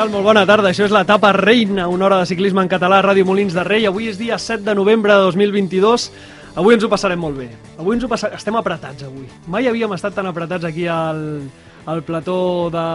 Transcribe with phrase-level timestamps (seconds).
[0.00, 0.10] tal?
[0.14, 0.70] Molt bona tarda.
[0.70, 3.84] Això és l'etapa reina, una hora de ciclisme en català a Ràdio Molins de Rei.
[3.84, 6.06] Avui és dia 7 de novembre de 2022.
[6.60, 7.50] Avui ens ho passarem molt bé.
[7.76, 8.38] Avui ens ho passarem...
[8.38, 9.26] Estem apretats, avui.
[9.52, 11.20] Mai havíem estat tan apretats aquí al,
[11.84, 12.38] al plató
[12.72, 12.86] de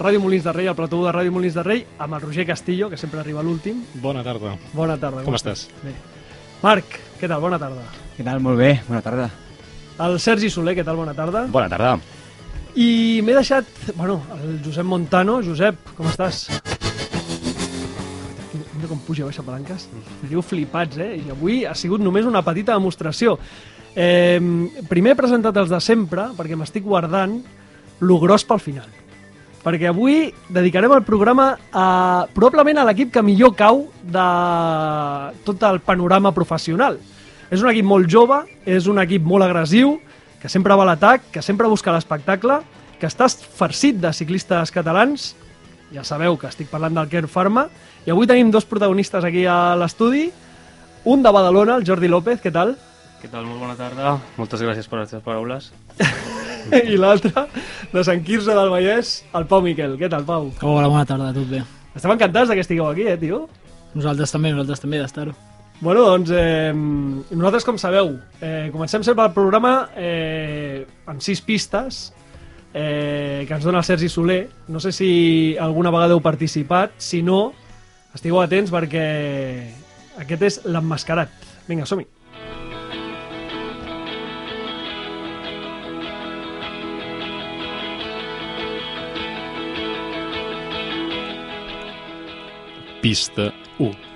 [0.00, 2.88] Ràdio Molins de Rei, al plató de Ràdio Molins de Rei, amb el Roger Castillo,
[2.88, 3.84] que sempre arriba l'últim.
[4.00, 4.56] Bona tarda.
[4.72, 5.26] Bona tarda.
[5.28, 5.68] Com estàs?
[5.84, 5.92] Bé.
[6.64, 7.44] Marc, què tal?
[7.44, 7.84] Bona tarda.
[8.16, 8.40] Què tal?
[8.40, 9.28] Molt bé, bona tarda.
[10.00, 10.96] El Sergi Soler, què tal?
[10.96, 11.44] Bona tarda.
[11.52, 11.98] Bona tarda.
[12.74, 15.38] I m'he deixat, bueno, el Josep Montano.
[15.46, 16.48] Josep, com estàs?
[18.74, 19.86] Mira com puja baixa palanques.
[20.26, 21.12] Diu flipats, eh?
[21.22, 23.36] I avui ha sigut només una petita demostració.
[23.94, 24.40] Eh,
[24.90, 27.36] primer he presentat els de sempre, perquè m'estic guardant
[28.02, 28.90] lo gros pel final.
[29.62, 34.26] Perquè avui dedicarem el programa a, probablement a l'equip que millor cau de
[35.46, 36.98] tot el panorama professional.
[37.54, 40.00] És un equip molt jove, és un equip molt agressiu,
[40.44, 42.58] que sempre va a l'atac, que sempre busca l'espectacle,
[43.00, 45.30] que està farcit de ciclistes catalans,
[45.88, 47.62] ja sabeu que estic parlant del Kern Pharma,
[48.04, 50.26] i avui tenim dos protagonistes aquí a l'estudi,
[51.08, 52.74] un de Badalona, el Jordi López, què tal?
[53.22, 53.48] Què tal?
[53.48, 54.18] Molt bona tarda.
[54.36, 55.70] Moltes gràcies per les teves paraules.
[56.92, 57.46] I l'altre,
[57.96, 59.96] de Sant Quirze del Vallès, el Pau Miquel.
[59.96, 60.52] Què tal, Pau?
[60.60, 61.64] Hola, bona tarda, tot bé.
[61.96, 63.46] Estem encantats de que estigueu aquí, eh, tio?
[63.96, 65.53] Nosaltres també, nosaltres també d'estar-ho.
[65.80, 72.14] Bueno, doncs, eh, nosaltres, com sabeu, eh, comencem sempre el programa eh, amb sis pistes
[72.72, 74.48] eh, que ens dona el Sergi Soler.
[74.68, 76.96] No sé si alguna vegada heu participat.
[76.98, 77.52] Si no,
[78.14, 79.06] estigueu atents perquè
[80.24, 81.30] aquest és l'emmascarat.
[81.68, 82.06] Vinga, som-hi.
[93.04, 94.13] Pista 1.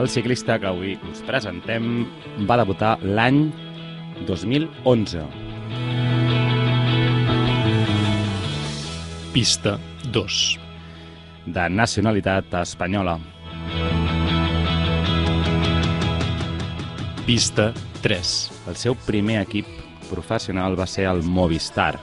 [0.00, 2.06] El ciclista que avui us presentem
[2.48, 3.50] va debutar l'any
[4.24, 5.26] 2011.
[9.34, 9.74] Pista
[10.08, 10.38] 2.
[11.52, 13.18] De nacionalitat espanyola.
[17.26, 17.68] Pista
[18.00, 18.34] 3.
[18.72, 19.68] El seu primer equip
[20.08, 21.98] professional va ser el Movistar.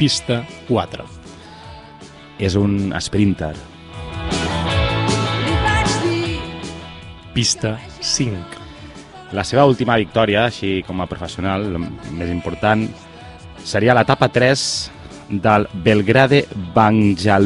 [0.00, 0.40] Pista
[0.70, 1.04] 4.
[2.40, 3.52] És un sprinter.
[7.40, 8.36] Pista 5.
[9.32, 11.62] La seva última victòria, així com a professional,
[12.12, 12.82] més important,
[13.64, 14.64] seria l'etapa 3
[15.46, 16.42] del Belgrade
[16.74, 17.38] Banja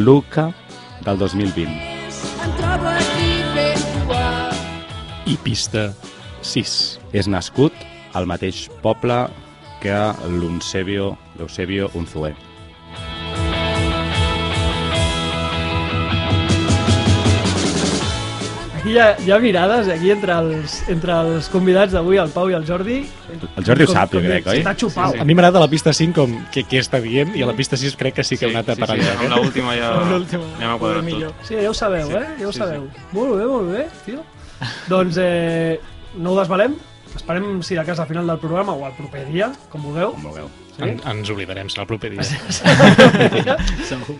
[1.06, 1.71] del 2020.
[5.31, 5.84] I pista
[6.43, 6.75] 6.
[7.15, 7.87] És nascut
[8.19, 9.21] al mateix poble
[9.78, 9.94] que
[10.41, 12.34] l'Eusebio l'Eusebio Unzué.
[18.84, 22.50] Aquí hi ha, hi ha mirades aquí entre els, entre els convidats d'avui, el Pau
[22.53, 22.99] i el Jordi.
[23.33, 24.59] El Jordi ho sap, jo crec, oi?
[24.61, 25.15] Està xupau.
[25.17, 27.78] A mi m'agrada la pista 5 com què, què està dient i a la pista
[27.81, 29.31] 6 crec que sí que heu anat a sí, parar sí, amb eh?
[29.39, 30.50] l'última ja Amb l'última.
[30.59, 31.41] anem a quadrar tot.
[31.49, 32.27] Sí, ja ho sabeu, Sí, eh?
[32.43, 32.84] Ja ho sí, sabeu.
[33.17, 34.21] Molt bé, molt bé, tio.
[34.93, 35.81] doncs eh,
[36.21, 36.77] no ho desvalem.
[37.14, 40.12] Esperem, si de cas, al final del programa o al proper dia, com vulgueu.
[40.16, 40.48] Com vulgueu.
[40.82, 42.25] En, ens oblidarem, serà el proper dia.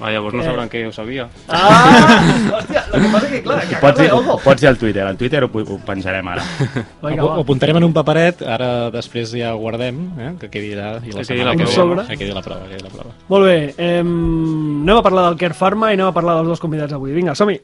[0.05, 1.25] Ah, llavors no sabran que jo ho sabia.
[1.49, 2.21] Ah!
[2.59, 4.37] Hòstia, el que passa que, clar, que Pots dir, ojo.
[4.45, 6.45] pots dir al Twitter, al Twitter ho, ho penjarem ara.
[7.03, 10.33] Vinga, Ho, ho apuntarem en un paperet, ara després ja ho guardem, eh?
[10.43, 12.07] que quedi allà i Que la quedi setmana la que prova, no?
[12.11, 13.15] que quedi la prova, que quedi la prova.
[13.33, 16.63] Molt bé, eh, anem a parlar del Care Pharma i anem a parlar dels dos
[16.63, 17.15] convidats avui.
[17.17, 17.59] Vinga, som-hi.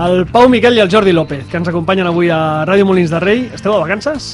[0.00, 3.18] El Pau Miquel i el Jordi López, que ens acompanyen avui a Ràdio Molins de
[3.20, 3.42] Rei.
[3.52, 4.30] Esteu de vacances?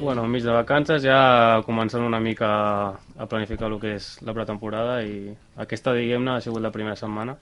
[0.00, 2.48] Bueno, enmig de vacances ja començant una mica
[2.90, 5.30] a planificar el que és la pretemporada i
[5.62, 7.36] aquesta, diguem-ne, ha sigut la primera setmana.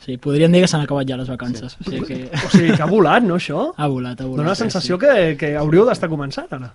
[0.00, 1.76] Sí, podríem dir que s'han acabat ja les vacances.
[1.76, 1.84] Sí.
[1.84, 3.70] O sigui que O sigui, que ha volat, no, això?
[3.76, 4.40] ha volat, ha volat.
[4.40, 6.72] Dóna la sensació que, que hauríeu d'estar començant, ara.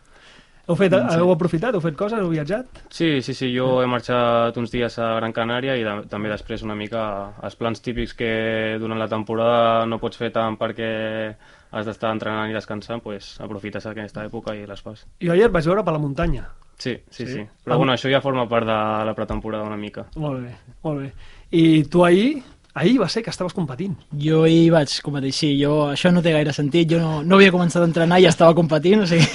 [0.68, 2.68] Heu, fet, heu aprofitat, heu fet coses, heu viatjat?
[2.94, 6.62] Sí, sí, sí, jo he marxat uns dies a Gran Canària i de, també després
[6.64, 7.02] una mica
[7.44, 10.92] els plans típics que durant la temporada no pots fer tant perquè
[11.72, 15.06] has d'estar entrenant i descansant, pues, aprofites aquesta època i les fas.
[15.24, 16.46] Jo ahir et vaig veure per la muntanya.
[16.78, 17.34] Sí, sí, Sí?
[17.34, 17.44] sí.
[17.64, 20.08] Però bueno, això ja forma part de la pretemporada una mica.
[20.16, 21.12] Molt bé, molt bé.
[21.52, 22.42] I tu ahir,
[22.74, 23.96] ahir va ser que estaves competint.
[24.18, 27.52] Jo hi vaig competir, sí, jo, això no té gaire sentit, jo no, no havia
[27.52, 29.26] començat a entrenar i ja estava competint, o sigui...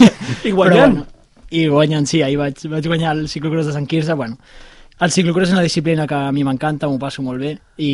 [0.44, 0.76] I guanyant.
[0.76, 1.06] Però, bueno,
[1.50, 4.38] I guanyant, sí, ahir vaig, vaig guanyar el ciclocross de Sant Quirze, bueno,
[4.96, 7.90] El ciclocross és una disciplina que a mi m'encanta, m'ho passo molt bé i,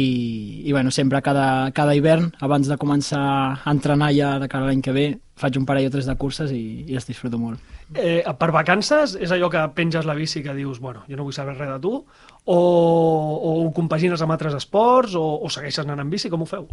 [0.62, 3.22] i bueno, sempre cada, cada hivern, abans de començar
[3.58, 6.52] a entrenar ja de cara l'any que ve, faig un parell o tres de curses
[6.54, 7.58] i, i les disfruto molt.
[7.98, 11.34] Eh, per vacances és allò que penges la bici que dius, bueno, jo no vull
[11.34, 16.06] saber res de tu, o, o ho compagines amb altres esports, o, o segueixes anant
[16.06, 16.70] en bici, com ho feu?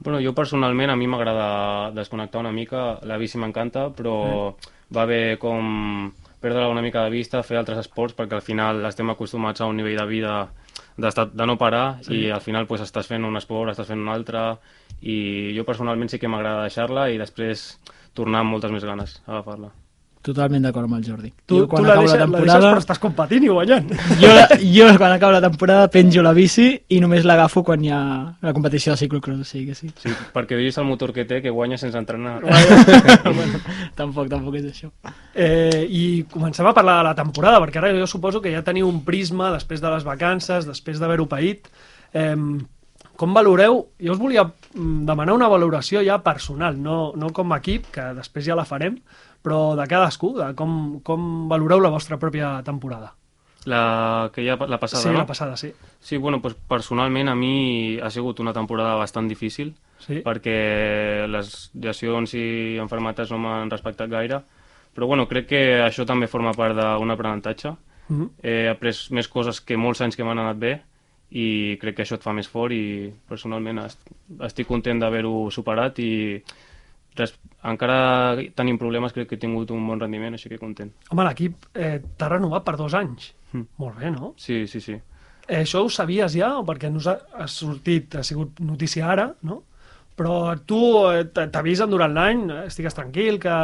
[0.00, 4.16] Bueno, jo personalment a mi m'agrada desconnectar una mica, la bici m'encanta, però
[4.54, 4.74] mm.
[4.94, 9.10] va bé com perdre una mica de vista, fer altres esports, perquè al final estem
[9.10, 10.36] acostumats a un nivell de vida
[10.98, 12.14] de no parar sí.
[12.14, 14.44] i al final pues, estàs fent un esport, estàs fent un altre
[15.02, 17.68] i jo personalment sí que m'agrada deixar-la i després
[18.14, 19.74] tornar amb moltes més ganes a agafar-la.
[20.24, 21.28] Totalment d'acord amb el Jordi.
[21.46, 23.92] Tu, jo, quan tu la, deixes, la, temporada, la deixes però estàs competint i guanyant.
[24.18, 28.00] Jo, jo quan acabo la temporada penjo la bici i només l'agafo quan hi ha
[28.42, 29.92] la competició de ciclocross, o sigui que sí.
[30.02, 32.40] Sí, perquè veies el motor que té que guanya sense entrenar.
[32.42, 33.62] bueno,
[33.98, 34.90] tampoc, tampoc és això.
[35.34, 38.90] Eh, I comencem a parlar de la temporada, perquè ara jo suposo que ja teniu
[38.90, 41.70] un prisma després de les vacances, després d'haver-ho paït.
[42.12, 42.34] Eh,
[43.18, 43.80] com valoreu?
[43.98, 48.04] Jo us volia mm, demanar una valoració ja personal, no, no com a equip, que
[48.14, 49.00] després ja la farem,
[49.42, 53.14] però de cadascú, de com, com valoreu la vostra pròpia temporada.
[53.68, 55.18] La que ja la passada, sí, no?
[55.18, 55.72] la passada, sí.
[56.00, 60.22] Sí, bueno, pues personalment a mi ha sigut una temporada bastant difícil sí.
[60.24, 64.40] perquè les lesions i enfermetats no m'han respectat gaire,
[64.94, 67.74] però bueno, crec que això també forma part d'un aprenentatge.
[68.08, 68.22] Uh mhm.
[68.22, 68.30] -huh.
[68.42, 70.80] He après més coses que molts anys que m'han anat bé
[71.30, 73.78] i crec que això et fa més fort i personalment
[74.40, 76.42] estic content d'haver-ho superat i
[77.18, 77.34] res,
[77.66, 77.98] encara
[78.56, 80.92] tenim problemes, crec que he tingut un bon rendiment, així que content.
[81.10, 83.32] Home, l'equip eh, t'ha renovat per dos anys.
[83.52, 83.68] Mm.
[83.82, 84.34] Molt bé, no?
[84.40, 84.98] Sí, sí, sí.
[85.48, 86.52] Eh, això ho sabies ja?
[86.66, 89.62] Perquè no ha, ha sortit, ha sigut notícia ara, no?
[90.18, 90.80] Però tu
[91.12, 93.54] eh, t'avisen durant l'any, estigues tranquil, que...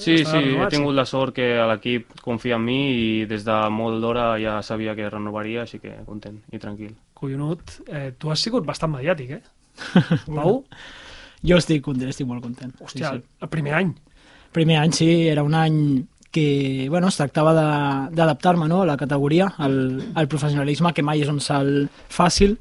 [0.00, 0.96] Sí, sí, renovat, he tingut sí.
[0.96, 5.10] la sort que l'equip confia en mi i des de molt d'hora ja sabia que
[5.12, 6.96] renovaria, així que content i tranquil.
[7.20, 9.42] Collonut, eh, tu has sigut bastant mediàtic, eh?
[10.38, 10.64] Pau?
[11.46, 12.72] Jo estic content, estic molt content.
[12.80, 13.38] Hòstia, sí, sí.
[13.40, 13.92] el primer any.
[14.52, 15.80] Primer any, sí, era un any
[16.30, 17.52] que bueno, es tractava
[18.14, 19.76] d'adaptar-me no, a la categoria, al,
[20.14, 22.56] al professionalisme, que mai és un salt fàcil,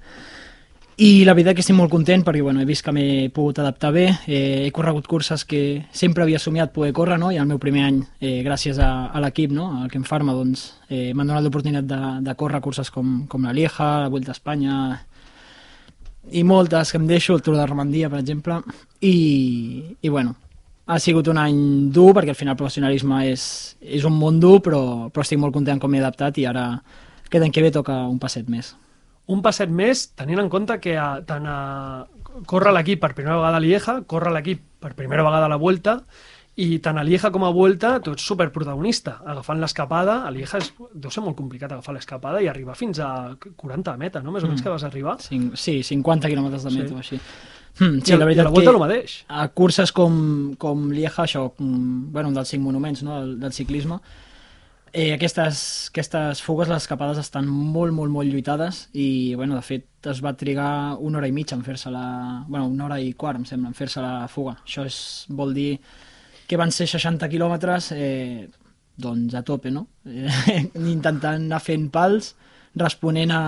[0.99, 3.93] i la veritat que estic molt content perquè bueno, he vist que m'he pogut adaptar
[3.95, 7.29] bé, eh, he corregut curses que sempre havia somiat poder córrer, no?
[7.31, 9.69] i el meu primer any, eh, gràcies a, a l'equip, no?
[9.79, 13.55] al Ken Pharma, doncs, eh, m'han donat l'oportunitat de, de córrer curses com, com la
[13.55, 14.75] Lieja, la Vuelta a Espanya,
[16.31, 18.59] i moltes que em deixo, el Tour de Romandia, per exemple,
[19.01, 20.35] i, i bueno,
[20.89, 21.59] ha sigut un any
[21.93, 23.43] dur perquè al final el professionalisme és,
[23.79, 24.81] és un món dur, però,
[25.13, 26.65] però estic molt content com m'he adaptat i ara
[27.25, 28.73] aquest any que ve toca un passet més.
[29.29, 31.59] Un passet més, tenint en compte que a, tant a,
[32.49, 35.99] corre l'equip per primera vegada a Lieja, corre l'equip per primera vegada a la Vuelta,
[36.59, 40.71] i tant a Lieja com a Vuelta tu ets superprotagonista, agafant l'escapada a Lieja és,
[40.91, 44.33] deu ser molt complicat agafar l'escapada i arribar fins a 40 de meta, no?
[44.35, 44.65] Més o menys mm.
[44.65, 45.15] que vas arribar.
[45.23, 46.95] Cinc, sí, 50 quilòmetres de meta sí.
[46.95, 47.21] o així.
[47.79, 49.13] Mm, sí, I, la veritat i la Vuelta el mateix.
[49.31, 50.17] A curses com,
[50.59, 51.69] com Lieja, això, com,
[52.11, 53.21] bueno, un dels cinc monuments no?
[53.21, 54.01] del, del ciclisme,
[54.91, 55.63] eh, aquestes,
[55.93, 60.35] aquestes fugues, les escapades estan molt, molt, molt lluitades i, bueno, de fet es va
[60.35, 62.43] trigar una hora i mitja en fer-se la...
[62.47, 64.57] bueno, una hora i quart, em sembla, en fer-se la fuga.
[64.65, 64.99] Això és,
[65.29, 65.71] vol dir
[66.49, 68.47] que van ser 60 quilòmetres eh,
[68.99, 69.85] doncs a tope, no?
[70.09, 70.65] Eh,
[70.95, 72.33] intentant anar fent pals,
[72.79, 73.43] responent a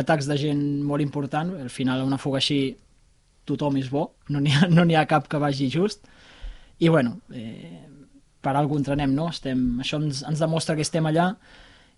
[0.00, 1.50] atacs de gent molt important.
[1.66, 2.76] Al final, una fuga així,
[3.48, 6.06] tothom és bo, no n'hi ha, no ha cap que vagi just.
[6.78, 7.82] I, bueno, eh,
[8.40, 9.28] per alguna entrenem, no?
[9.34, 11.32] Estem, això ens, ens demostra que estem allà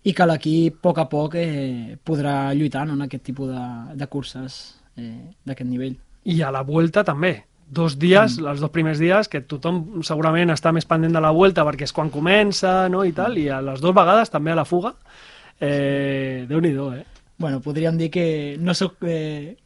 [0.08, 2.96] i que l'equip, a poc a poc, eh, podrà lluitar no?
[2.96, 3.64] en aquest tipus de,
[4.00, 4.60] de curses
[4.96, 5.98] eh, d'aquest nivell.
[6.24, 7.34] I a la Vuelta també,
[7.70, 8.50] dos dies, mm.
[8.50, 11.94] els dos primers dies, que tothom segurament està més pendent de la Vuelta perquè és
[11.94, 14.96] quan comença no, i tal, i a les dues vegades també a la fuga.
[15.60, 17.04] Eh, Déu-n'hi-do, eh?
[17.38, 18.26] Bueno, podríem dir que
[18.58, 19.56] no sóc eh,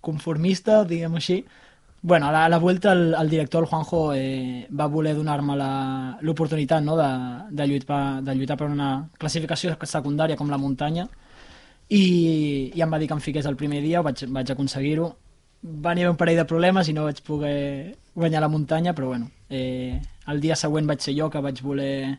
[0.00, 1.42] conformista, diguem així.
[2.00, 5.58] Bueno, a la, a la Vuelta el, el director, el Juanjo, eh, va voler donar-me
[6.22, 7.08] l'oportunitat no, de,
[7.50, 11.08] de, lluitar, de lluitar per una classificació secundària com la muntanya
[11.88, 12.02] i,
[12.74, 15.10] i em va dir que em fiqués el primer dia, vaig, vaig aconseguir-ho
[15.62, 19.30] van haver un parell de problemes i no vaig poder guanyar la muntanya, però bueno,
[19.48, 22.18] eh, el dia següent vaig ser jo que vaig voler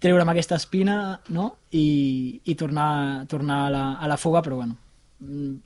[0.00, 1.56] treure'm aquesta espina no?
[1.70, 4.76] I, i tornar, tornar a, la, a la fuga, però bueno,
[5.20, 5.56] mm,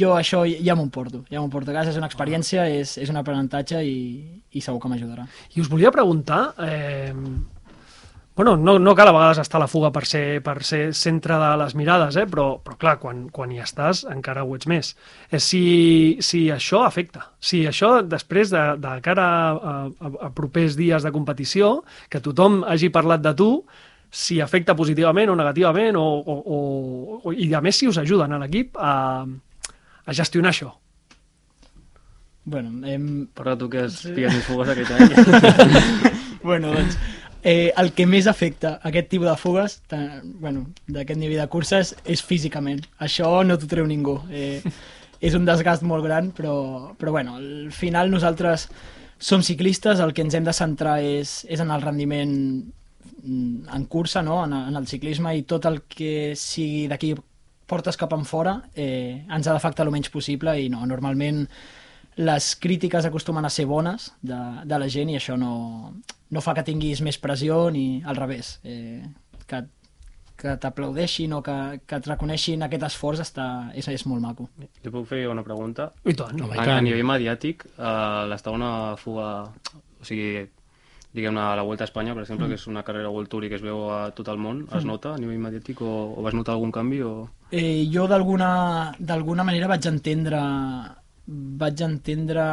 [0.00, 3.12] jo això ja m'ho porto, ja m'ho porto a casa, és una experiència, és, és
[3.12, 3.98] un aprenentatge i,
[4.50, 5.28] i segur que m'ajudarà.
[5.54, 7.12] I us volia preguntar, eh,
[8.36, 11.38] Bueno, no, no cal a vegades estar a la fuga per ser, per ser centre
[11.40, 12.26] de les mirades, eh?
[12.28, 14.90] però, però clar, quan, quan hi estàs encara ho ets més.
[15.30, 15.62] Eh, si,
[16.20, 21.14] si això afecta, si això després de, de cara a, a, a propers dies de
[21.16, 21.78] competició,
[22.12, 23.50] que tothom hagi parlat de tu,
[24.12, 28.36] si afecta positivament o negativament, o, o, o, o, i a més si us ajuden
[28.36, 30.74] a l'equip a, a gestionar això.
[32.44, 33.26] Bueno, hem...
[33.32, 35.08] Parla tu que has pillat més fugues aquest any.
[36.50, 37.00] bueno, doncs,
[37.46, 39.78] eh, el que més afecta aquest tipus de fugues,
[40.42, 42.82] bueno, d'aquest nivell de curses, és físicament.
[42.98, 44.18] Això no t'ho treu ningú.
[44.34, 44.58] Eh,
[45.22, 46.56] és un desgast molt gran, però,
[46.98, 48.66] però bueno, al final nosaltres
[49.18, 52.34] som ciclistes, el que ens hem de centrar és, és en el rendiment
[53.22, 54.42] mm, en cursa, no?
[54.44, 57.14] en, en el ciclisme, i tot el que sigui d'aquí
[57.66, 61.46] portes cap en fora eh, ens ha d'afectar el menys possible i no, normalment
[62.16, 65.54] les crítiques acostumen a ser bones de, de la gent i això no,
[66.30, 68.58] no fa que tinguis més pressió ni al revés.
[68.64, 69.02] Eh,
[69.46, 69.64] que
[70.36, 74.50] que t'aplaudeixin o que, que et reconeixin aquest esforç està, és, és molt maco.
[74.84, 75.90] Li puc fer una pregunta?
[76.04, 76.36] I tant.
[76.36, 76.84] Home, i A, a tant.
[76.84, 79.30] nivell mediàtic, eh, l'està una fuga...
[79.96, 80.44] O sigui,
[81.16, 83.48] diguem-ne, a la Volta a Espanya, per exemple, que és una carrera World Tour i
[83.48, 86.36] que es veu a tot el món, es nota a nivell mediàtic o, o vas
[86.36, 87.00] notar algun canvi?
[87.00, 87.30] O...
[87.50, 90.42] Eh, jo d'alguna d'alguna manera vaig entendre
[91.26, 92.44] vaig entendre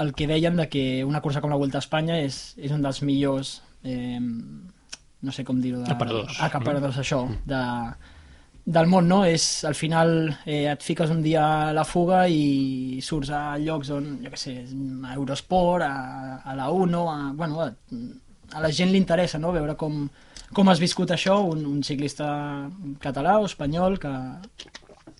[0.00, 2.80] el que deien de que una cursa com la Volta a Espanya és, és un
[2.82, 6.38] dels millors eh, no sé com dir-ho de- Aparadors.
[6.42, 7.60] acaparadors això de,
[8.64, 9.20] del món, no?
[9.28, 10.14] És, al final
[10.46, 14.40] eh, et fiques un dia a la fuga i surts a llocs on, jo què
[14.40, 14.56] sé,
[15.04, 17.70] a Eurosport, a, a la UNO, a, bueno, a,
[18.56, 20.06] a la gent li interessa, no?, veure com,
[20.54, 22.26] com has viscut això, un, un ciclista
[23.00, 24.10] català o espanyol que,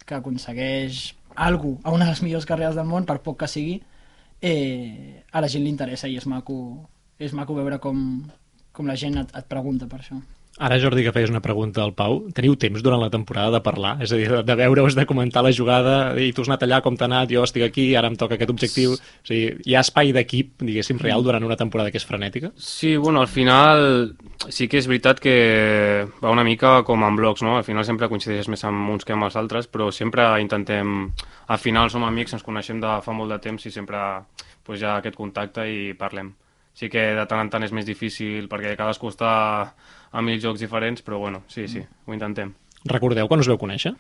[0.07, 3.81] que aconsegueix algú a una de les millors carreres del món, per poc que sigui,
[4.41, 6.57] eh, a la gent li interessa i és maco,
[7.19, 7.99] és maco veure com,
[8.73, 10.19] com la gent et, et pregunta per això.
[10.61, 13.95] Ara, Jordi, que feies una pregunta al Pau, teniu temps durant la temporada de parlar?
[14.05, 16.99] És a dir, de, veure-us, de comentar la jugada, i tu has anat allà, com
[16.99, 18.93] t'ha anat, jo estic aquí, ara em toca aquest objectiu...
[18.93, 22.53] O sigui, hi ha espai d'equip, diguéssim, real durant una temporada que és frenètica?
[22.61, 24.13] Sí, bueno, al final
[24.53, 25.35] sí que és veritat que
[26.21, 27.57] va una mica com en blocs, no?
[27.57, 31.09] Al final sempre coincideixes més amb uns que amb els altres, però sempre intentem...
[31.49, 33.99] Al final som amics, ens coneixem de fa molt de temps i sempre
[34.67, 36.35] pues, hi ha aquest contacte i parlem.
[36.75, 39.33] Sí que de tant en tant és més difícil perquè cadascú està
[40.13, 42.55] a mil jocs diferents, però bueno, sí, sí, ho intentem.
[42.89, 43.93] Recordeu quan us veu conèixer?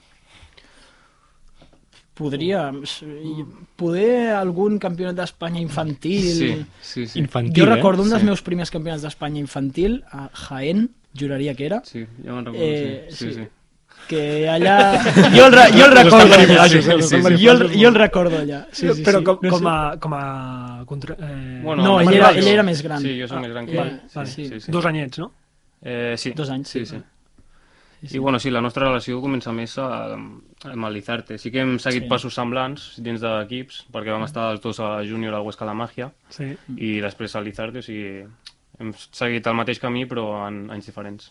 [2.14, 2.66] Podria...
[3.80, 6.26] Poder algun campionat d'Espanya infantil...
[6.28, 6.50] Sí,
[6.82, 7.18] sí, sí.
[7.22, 8.28] Infantil, Jo recordo un dels Sí.
[8.28, 13.06] meus primers campionats d'Espanya infantil, a Jaén, juraria que era, Sí, ja me'n recordo, Eh,
[13.10, 13.40] sí, sí, sí.
[13.40, 13.48] sí.
[14.12, 14.76] Que allà...
[15.36, 16.68] Jo el, jo el recordo allà.
[16.68, 17.44] Sí, sí, sí, sí.
[17.44, 18.62] Jo, el, jo el recordo allà.
[18.72, 19.24] Sí, sí, però sí.
[19.30, 19.72] com, No com, sé.
[19.72, 20.84] a, com a...
[20.86, 21.60] Contra, eh...
[21.64, 23.00] Bueno, No, ell era- ell era més gran.
[23.02, 23.96] Sí, jo soc més gran que Ah, ell.
[24.14, 24.48] vale, Sí, sí.
[24.54, 24.72] sí, sí.
[24.74, 25.32] Dos anyets, no?
[25.82, 26.30] Eh, sí.
[26.36, 26.68] Dos anys.
[26.68, 26.96] Sí, sí.
[28.02, 28.16] Sí, sí.
[28.16, 31.36] I bueno, sí, la nostra relació comença més a, amb el Lizarte.
[31.38, 32.08] Sí que hem seguit Sí.
[32.10, 36.08] passos semblants dins d'equips, perquè vam estar els dos a júnior al Huesca la Màgia
[36.34, 36.48] Sí.
[36.76, 38.24] i després al Lizarte, o sigui,
[38.82, 41.30] hem seguit el mateix camí però en anys diferents.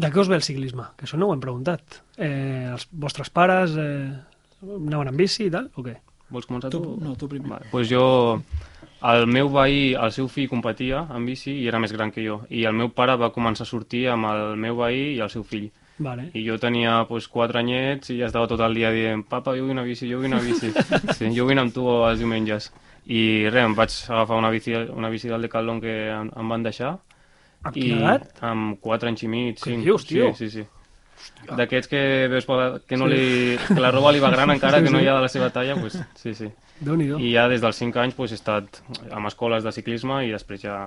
[0.00, 0.86] De què us ve el ciclisme?
[0.96, 2.00] Que això no ho hem preguntat.
[2.16, 4.08] Eh, els vostres pares eh,
[4.64, 5.98] anaven en bici i tal, o què?
[6.30, 6.80] Vols començar tu?
[6.84, 7.50] Tu, no, tu primer.
[7.50, 7.68] Vale.
[7.72, 8.04] Pues jo,
[9.10, 12.40] el meu veí, el seu fill competia en bici i era més gran que jo.
[12.48, 15.44] I el meu pare va començar a sortir amb el meu veí i el seu
[15.44, 15.68] fill.
[16.00, 16.30] Vale.
[16.32, 19.66] I jo tenia pues, quatre anyets i ja estava tot el dia dient papa, jo
[19.66, 20.72] vull una bici, jo vull una bici.
[21.18, 22.70] Sí, jo vull anar amb tu els diumenges.
[23.10, 26.64] I res, em vaig agafar una bici, una bici del Decathlon que em, em van
[26.64, 26.94] deixar.
[27.62, 28.38] Amb I quina edat?
[28.46, 29.84] amb quatre anys i mig, Què cinc.
[29.84, 30.30] dius, tio?
[30.34, 30.66] Sí, sí, sí.
[31.56, 32.00] D'aquests que
[32.32, 32.46] veus
[32.88, 35.24] que, no li, que la roba li va gran encara, que no hi ha de
[35.26, 36.48] la seva talla, pues, sí, sí.
[36.80, 37.18] Déu-n'hi-do.
[37.20, 38.80] I ja des dels 5 anys pues, he estat
[39.12, 40.78] amb escoles de ciclisme i després ja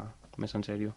[0.41, 0.95] més en sèrio.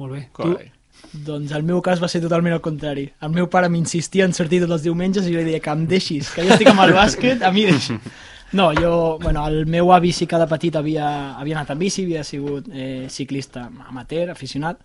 [0.00, 0.22] Molt bé.
[0.32, 0.70] Carai.
[1.12, 3.10] Doncs el meu cas va ser totalment al contrari.
[3.20, 5.84] El meu pare m'insistia en sortir tots els diumenges i jo li deia que em
[5.88, 7.98] deixis, que jo estic amb el bàsquet, a mi deixi.
[8.52, 11.06] No, jo, bueno, el meu avi sí que de petit havia,
[11.40, 14.76] havia anat amb bici, havia sigut eh, ciclista amateur, aficionat,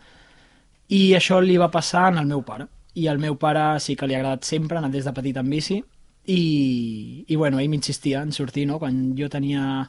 [0.94, 2.67] i això li va passar en el meu pare.
[2.98, 5.51] I al meu pare sí que li ha agradat sempre, anat des de petit amb
[5.53, 5.82] bici,
[6.27, 6.41] i,
[7.27, 8.79] i bueno, ell m'insistia en sortir, no?
[8.79, 9.86] Quan jo tenia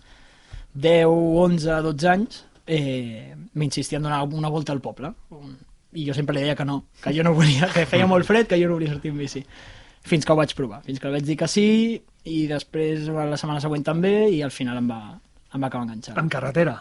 [0.75, 5.13] 10, 11, 12 anys, eh, m'insistia en donar una volta al poble.
[5.99, 8.47] I jo sempre li deia que no, que jo no volia, que feia molt fred,
[8.47, 9.43] que jo no volia sortir amb bici.
[10.09, 11.69] Fins que ho vaig provar, fins que vaig dir que sí,
[12.29, 16.21] i després la setmana següent també, i al final em va, em va acabar enganxant.
[16.21, 16.77] En carretera.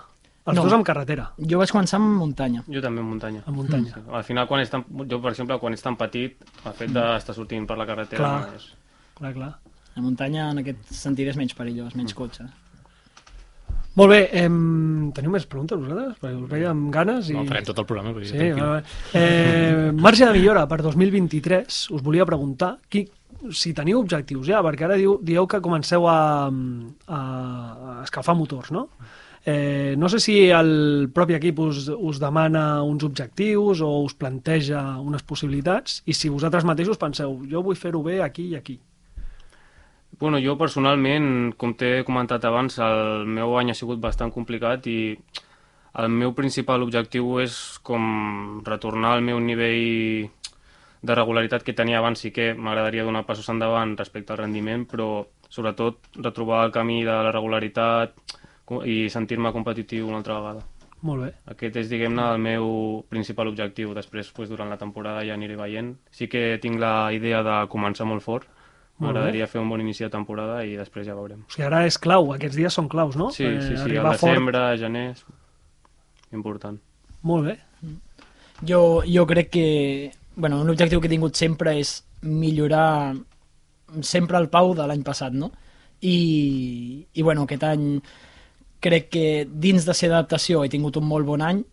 [0.48, 0.64] Els No.
[0.64, 1.26] dos en carretera.
[1.38, 2.64] Jo vaig començar amb muntanya.
[2.72, 3.42] Jo també en muntanya.
[3.46, 3.94] En muntanya.
[3.94, 4.02] Sí.
[4.12, 7.36] Al final, quan ets tan, jo, per exemple, quan ets tan petit, el fet d'estar
[7.36, 8.38] sortint per la carretera Clar.
[8.48, 8.70] no és...
[9.18, 9.52] Clar, clar.
[9.98, 12.46] La muntanya, en aquest sentit, és menys perillós, menys cotxe.
[13.98, 15.10] Molt bé, em...
[15.18, 16.20] teniu més preguntes vosaltres?
[16.22, 17.34] Perquè us veia amb ganes i...
[17.34, 18.12] No, farem tot el programa.
[18.14, 19.18] Perquè Sí.
[19.18, 23.08] Eh, marge de millora per 2023, us volia preguntar qui,
[23.50, 28.70] si teniu objectius ja, perquè ara diu, dieu que comenceu a, a, a escalfar motors,
[28.72, 28.86] no?
[29.50, 34.82] Eh, no sé si el propi equip us, us demana uns objectius o us planteja
[35.00, 38.76] unes possibilitats i si vosaltres mateixos penseu, jo vull fer-ho bé aquí i aquí.
[40.20, 44.98] Bueno, jo personalment, com t'he comentat abans, el meu any ha sigut bastant complicat i
[46.04, 47.56] el meu principal objectiu és
[47.88, 50.28] com retornar al meu nivell
[51.08, 52.20] de regularitat que tenia abans.
[52.20, 57.16] Sí que m'agradaria donar passos endavant respecte al rendiment, però sobretot retrobar el camí de
[57.16, 58.37] la regularitat
[58.86, 60.66] i sentir-me competitiu una altra vegada.
[61.08, 61.32] Molt bé.
[61.54, 62.68] Aquest és, diguem-ne, el meu
[63.10, 63.94] principal objectiu.
[63.94, 65.94] Després, pues, durant la temporada ja aniré veient.
[66.12, 68.50] Sí que tinc la idea de començar molt fort.
[68.98, 71.44] M'agradaria fer un bon inici de temporada i després ja veurem.
[71.46, 73.30] O sigui, ara és clau, aquests dies són claus, no?
[73.30, 76.80] Sí, sí, sí, arribar al desembre, a gener, és important.
[76.82, 77.20] Fort.
[77.30, 77.60] Molt bé.
[78.66, 79.68] Jo, jo crec que
[80.38, 83.18] bueno, un objectiu que he tingut sempre és millorar
[84.06, 85.50] sempre el Pau de l'any passat, no?
[86.00, 86.18] I,
[87.12, 87.88] I, bueno, aquest any
[88.88, 91.64] crec que dins de ser d'adaptació he tingut un molt bon any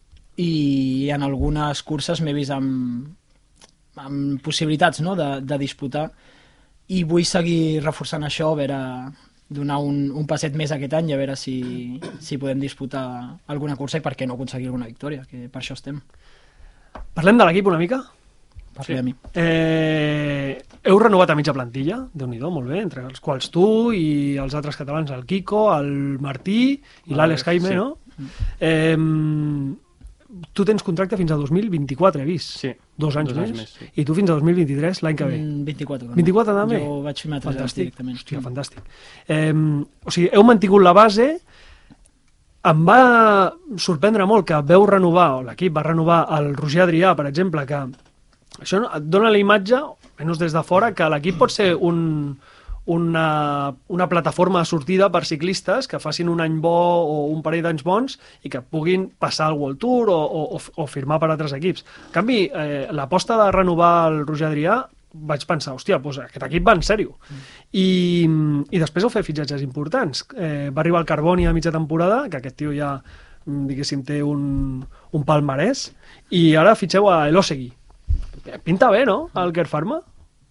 [0.43, 3.07] i en algunes curses m'he vist amb,
[4.03, 5.15] amb possibilitats no?
[5.19, 6.09] de, de disputar
[6.93, 8.81] i vull seguir reforçant això, a veure,
[9.49, 11.57] donar un, un passet més aquest any i a veure si,
[12.21, 13.07] si podem disputar
[13.47, 16.01] alguna cursa i per què no aconseguir alguna victòria, que per això estem.
[17.15, 18.03] Parlem de l'equip una mica?
[18.75, 19.15] Parli Sí.
[19.35, 24.37] Eh, heu renovat a mitja plantilla, déu nhi molt bé, entre els quals tu i
[24.41, 26.75] els altres catalans, el Kiko, el Martí
[27.07, 27.75] i l'Àlex Jaime, sí.
[27.75, 27.97] no?
[28.61, 28.97] Eh,
[30.53, 32.59] tu tens contracte fins a 2024, he vist.
[32.61, 33.61] Sí, Dos anys dos anys més.
[33.61, 33.89] més, sí.
[34.01, 35.39] I tu fins a 2023, l'any que ve.
[35.39, 36.23] Mm, 24 també.
[36.23, 36.81] 24 també?
[36.83, 38.17] Jo vaig firmar tres anys directament.
[38.21, 38.83] Hòstia, fantàstic.
[39.27, 39.53] Eh,
[40.05, 41.29] o sigui, heu mantingut la base,
[42.65, 43.01] em va
[43.77, 47.83] sorprendre molt que veu renovar, o l'equip va renovar el Roger Adrià, per exemple, que
[48.63, 49.81] això et dona la imatge,
[50.19, 52.37] almenys des de fora, que l'equip pot ser un,
[52.87, 57.63] una, una plataforma de sortida per ciclistes que facin un any bo o un parell
[57.65, 61.55] d'anys bons i que puguin passar al World Tour o, o, o- firmar per altres
[61.57, 61.85] equips.
[62.09, 64.83] En canvi, eh, l'aposta de renovar el Roger Adrià
[65.15, 67.13] vaig pensar, hòstia, doncs aquest equip va en sèrio.
[67.73, 68.27] I,
[68.75, 70.25] I després heu fet fitxatges importants.
[70.35, 72.97] Eh, va arribar el Carboni a mitja temporada, que aquest tio ja,
[73.47, 74.83] mm, diguéssim, té un,
[75.15, 75.87] un palmarès,
[76.35, 77.71] i ara fitxeu a Elosegui.
[78.65, 80.01] Pinta bé, no?, el Kerr Pharma?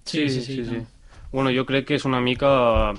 [0.06, 0.86] Sí, sí, sí, no.
[1.32, 2.94] Bueno, jo crec que és una mica...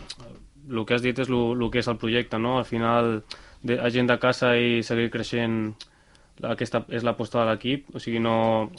[0.65, 2.57] El que has dit és el que és el projecte, no?
[2.59, 3.19] Al final,
[3.63, 5.75] de, a gent de casa i seguir creixent,
[6.43, 7.91] aquesta és l'aposta de l'equip.
[7.95, 8.71] O sigui, no,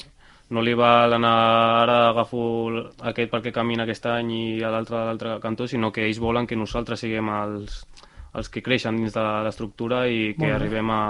[0.49, 1.36] no li val anar
[1.84, 2.41] ara agafo
[3.12, 6.49] aquest perquè camina aquest any i a l'altre a l'altre cantó, sinó que ells volen
[6.49, 7.84] que nosaltres siguem els,
[8.34, 11.04] els que creixen dins de l'estructura i que arribem a,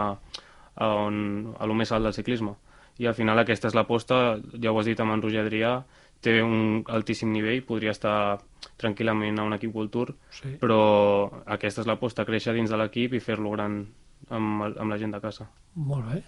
[0.75, 2.55] a, on, a lo més alt del ciclisme.
[2.99, 5.83] I al final aquesta és l'aposta, ja ho has dit amb en Roger Adrià,
[6.21, 8.39] té un altíssim nivell, podria estar
[8.81, 10.55] tranquil·lament a un equip World Tour, Sí.
[10.61, 13.85] però aquesta és l'aposta, créixer dins de l'equip i fer-lo gran
[14.29, 15.49] amb, amb la gent de casa.
[15.75, 16.23] Molt bé.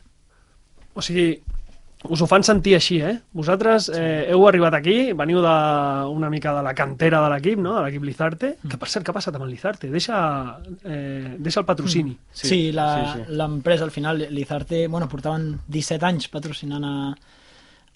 [0.93, 1.41] O sigui,
[2.05, 3.15] us ho fan sentir així, eh?
[3.33, 5.53] Vosaltres eh, heu arribat aquí, veniu de,
[6.13, 9.09] una mica de la cantera de l'equip, no?, de l'equip Lizarte, que per cert, què
[9.11, 9.89] ha passat amb el Lizarte?
[9.89, 10.19] Deixa,
[10.85, 12.13] eh, deixa el patrocini.
[12.31, 13.35] Sí, sí la- sí, sí.
[13.35, 16.95] l'empresa al final, Lizarte, bueno, portaven 17 anys patrocinant a,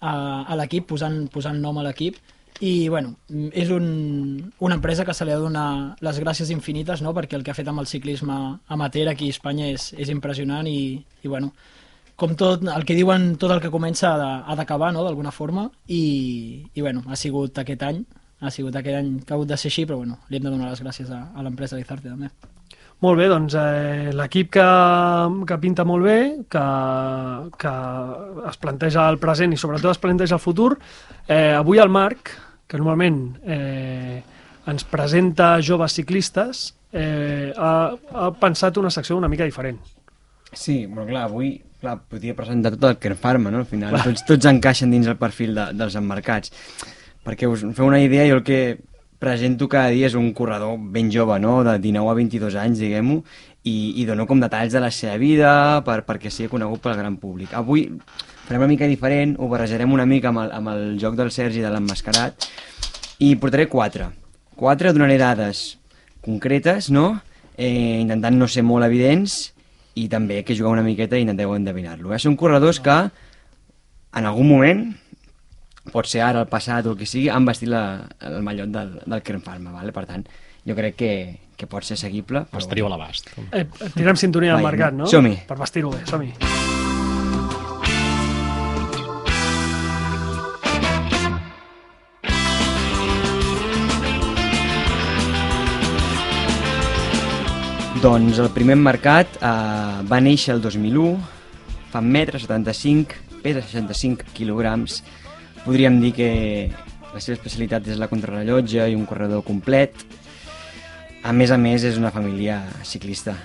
[0.01, 0.13] a,
[0.49, 2.17] a l'equip, posant, posant nom a l'equip,
[2.61, 3.15] i bueno,
[3.57, 7.37] és un, una empresa que se li ha de donar les gràcies infinites, no?, perquè
[7.37, 8.37] el que ha fet amb el ciclisme
[8.67, 11.53] amateur aquí a Espanya és, és impressionant i, i bueno,
[12.21, 16.61] com tot, el que diuen, tot el que comença ha d'acabar, no?, d'alguna forma, i,
[16.77, 18.03] i bueno, ha sigut aquest any,
[18.41, 20.51] ha sigut aquest any que ha hagut de ser així, però bueno, li hem de
[20.53, 22.29] donar les gràcies a, a l'empresa Lizarte també.
[23.01, 24.65] Molt bé, doncs eh, l'equip que,
[25.49, 26.17] que pinta molt bé,
[26.53, 26.65] que,
[27.63, 27.71] que
[28.51, 30.75] es planteja el present i sobretot es planteja el futur.
[31.25, 32.35] Eh, avui el Marc,
[32.69, 34.21] que normalment eh,
[34.69, 39.81] ens presenta joves ciclistes, eh, ha, ha pensat una secció una mica diferent.
[40.53, 43.63] Sí, però clar, avui clar, podia presentar tot el Care Pharma, no?
[43.63, 46.53] Al final, tots, tots encaixen dins el perfil de, dels emmarcats.
[47.25, 48.61] Perquè us feu una idea, jo el que
[49.21, 51.59] presento cada dia és un corredor ben jove, no?
[51.65, 53.19] De 19 a 22 anys, diguem-ho,
[53.69, 55.51] i, i dono com detalls de la seva vida
[55.85, 57.53] per, perquè sigui conegut pel gran públic.
[57.57, 57.85] Avui
[58.47, 61.61] farem una mica diferent, ho barrejarem una mica amb el, amb el joc del Sergi
[61.61, 62.49] de l'emmascarat,
[63.21, 64.09] i portaré quatre.
[64.57, 65.77] Quatre donaré dades
[66.25, 67.21] concretes, no?
[67.57, 69.51] Eh, intentant no ser molt evidents
[69.99, 72.13] i també que jugueu una miqueta i intenteu endevinar-lo.
[72.13, 72.19] Eh?
[72.21, 72.97] Són corredors que
[74.11, 74.83] en algun moment,
[75.91, 77.83] pot ser ara, al passat o el que sigui, han vestit la,
[78.27, 79.95] el mallot del, del Kern Pharma, vale?
[79.95, 80.25] per tant,
[80.67, 81.13] jo crec que,
[81.57, 82.45] que pot ser seguible.
[82.51, 83.33] Els teniu a l'abast.
[83.51, 85.09] Eh, tirem sintonia al mercat, no?
[85.09, 85.41] som-hi.
[85.47, 86.70] Per vestir-ho bé, som-hi.
[98.01, 99.49] Doncs el primer mercat eh,
[100.09, 101.19] va néixer el 2001,
[101.91, 105.03] fa 1,75 m, pesa 65 quilograms.
[105.61, 106.29] Podríem dir que
[107.11, 110.01] la seva especialitat és la contrarrellotge i un corredor complet.
[111.21, 113.35] A més a més, és una família ciclista.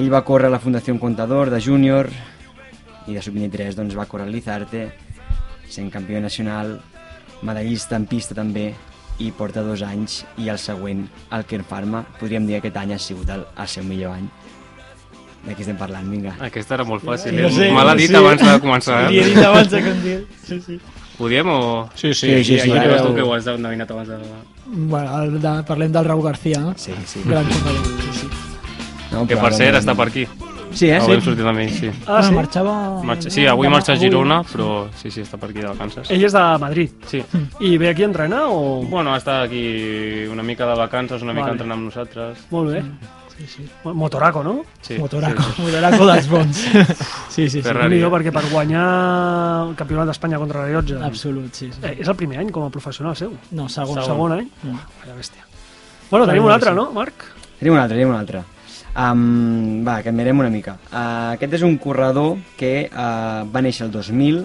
[0.00, 2.08] Ell va córrer a la Fundació Contador de júnior
[3.04, 4.86] i de sub-23 doncs, va córrer a l'Izarte,
[5.68, 6.78] sent campió nacional,
[7.44, 8.70] medallista en pista també,
[9.18, 12.94] i porta dos anys i el següent, el Ken Pharma, podríem dir que aquest any
[12.94, 14.28] ha sigut el, el seu millor any.
[15.42, 16.36] De qui estem parlant, vinga.
[16.40, 17.34] Aquesta era molt fàcil.
[17.34, 17.52] Ja eh?
[17.52, 18.14] sé, Me l'ha dit sí.
[18.16, 18.98] abans de començar.
[19.10, 19.30] Li he Eh?
[19.34, 20.24] dit abans de digués.
[20.46, 20.80] Sí, sí.
[21.18, 21.88] Ho diem o...?
[21.94, 24.18] Sí, sí, Sí, sí, sí, ja veus tu que ho has endevinat abans de...
[24.66, 26.74] Bueno, el de, parlem del Raúl García, no?
[26.76, 27.20] Sí, sí.
[27.26, 27.58] Gran sí,
[28.20, 28.28] sí.
[29.12, 30.26] No, Que per cert està per aquí.
[30.74, 30.96] Sí, eh?
[30.98, 31.26] Avui hem Sí.
[31.30, 31.88] sortit amb ell, sí.
[32.06, 32.28] Ah, sí?
[32.28, 32.74] Bueno, marxava...
[33.04, 36.10] Marxa, sí, avui demà- marxa a Girona, però sí, sí, està per aquí de vacances.
[36.10, 36.90] Ell és de Madrid.
[37.06, 37.22] Sí.
[37.60, 38.82] I ve aquí a entrenar o...?
[38.88, 41.52] Bueno, està aquí una mica de vacances, una mica Vale.
[41.58, 42.38] entrenant amb nosaltres.
[42.50, 42.82] Molt bé.
[43.36, 43.64] Sí, sí.
[43.84, 44.64] Motoraco, no?
[44.82, 45.62] Sí, Motoraco, Sí, sí.
[45.62, 46.56] Motoraco dels bons.
[47.32, 47.62] Sí, sí, sí.
[47.62, 47.96] Ferrari.
[47.96, 50.98] Déu-n'hi-do, perquè per guanyar el campionat d'Espanya contra rellotge...
[51.02, 51.70] Absolut, sí.
[51.72, 51.80] sí.
[51.82, 53.32] Eh, és el primer any com a professional seu.
[53.56, 53.98] No, segon.
[53.98, 54.48] El segon any.
[54.62, 54.76] Mm.
[55.00, 55.46] Vaya bèstia.
[56.10, 57.24] Bueno, tenim un altre, no, Marc?
[57.58, 58.42] Tenim un altre, tenim un altre.
[58.92, 60.74] Um, va, que mirem una mica.
[60.90, 64.42] Uh, aquest és un corredor que uh, va néixer el 2000,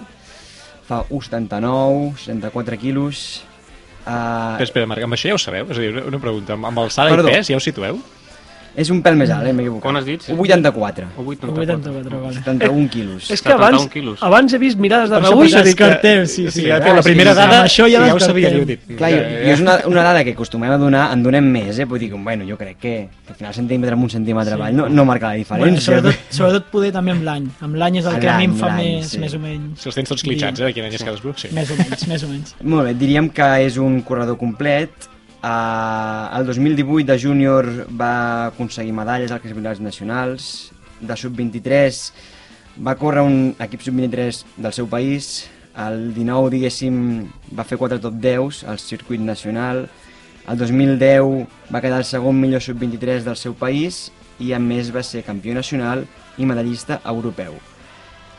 [0.88, 3.44] fa 1,79, 64 quilos...
[4.08, 5.66] Uh, Espera, espera, Marc, amb això ja ho sabeu?
[5.68, 7.28] És a dir, una- pregunta, amb- amb alçada Perdó.
[7.28, 7.98] i pes ja ho situeu?
[8.78, 9.52] És un pèl més alt, eh?
[9.52, 9.82] m'he equivocat.
[9.82, 10.22] Quan has dit?
[10.30, 11.08] 1,84.
[11.18, 12.34] O 8, 84, vale.
[12.38, 13.30] 71 quilos.
[13.34, 14.22] És que abans, 71 quilos.
[14.22, 16.62] abans he vist mirades de Per això Descartem, sí, sí.
[16.68, 18.84] ja, Ah, que la sí, primera sí, dada això ja ja ho sabia, jo dit.
[18.96, 21.84] Clar, jo, jo és una, una dada que acostumem a donar, en donem més, eh?
[21.90, 22.94] Vull dir que, bueno, jo crec que,
[23.26, 24.60] que al final centímetre amb un centímetre Sí.
[24.60, 25.80] avall no, no marca la Bueno, diferència.
[25.98, 27.50] sobretot, sobretot poder també amb l'any.
[27.60, 29.18] Amb l'any és el que a mi em fa més, sí.
[29.18, 29.80] més o menys.
[29.82, 30.72] Si els tens tots clitxats, eh?
[30.72, 31.34] Quin any és cadascú?
[31.36, 31.48] Sí.
[31.52, 32.54] Més o menys, més o menys.
[32.62, 34.90] Molt bé, diríem que és un corredor complet.
[35.42, 40.72] Uh, el 2018 de júnior va aconseguir medalles als campionats nacionals.
[40.98, 42.00] De sub-23
[42.82, 45.46] va córrer un equip sub-23 del seu país.
[45.78, 46.98] El 19, diguéssim,
[47.54, 49.86] va fer 4 top 10 al circuit nacional.
[50.48, 54.08] El 2010 va quedar el segon millor sub-23 del seu país
[54.42, 56.02] i a més va ser campió nacional
[56.38, 57.54] i medallista europeu.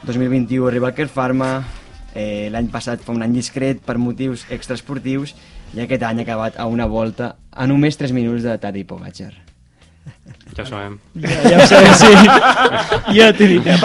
[0.04, 1.64] 2021 arriba el Care Pharma,
[2.16, 5.36] eh, l'any passat fa un any discret per motius extraesportius
[5.76, 9.34] i aquest any ha acabat a una volta a només 3 minuts de Tadej Pogacar.
[10.56, 10.98] Ja ho sabem.
[11.22, 12.14] Ja, ja ho sabia, sí.
[13.18, 13.78] Ja t'he dit, eh?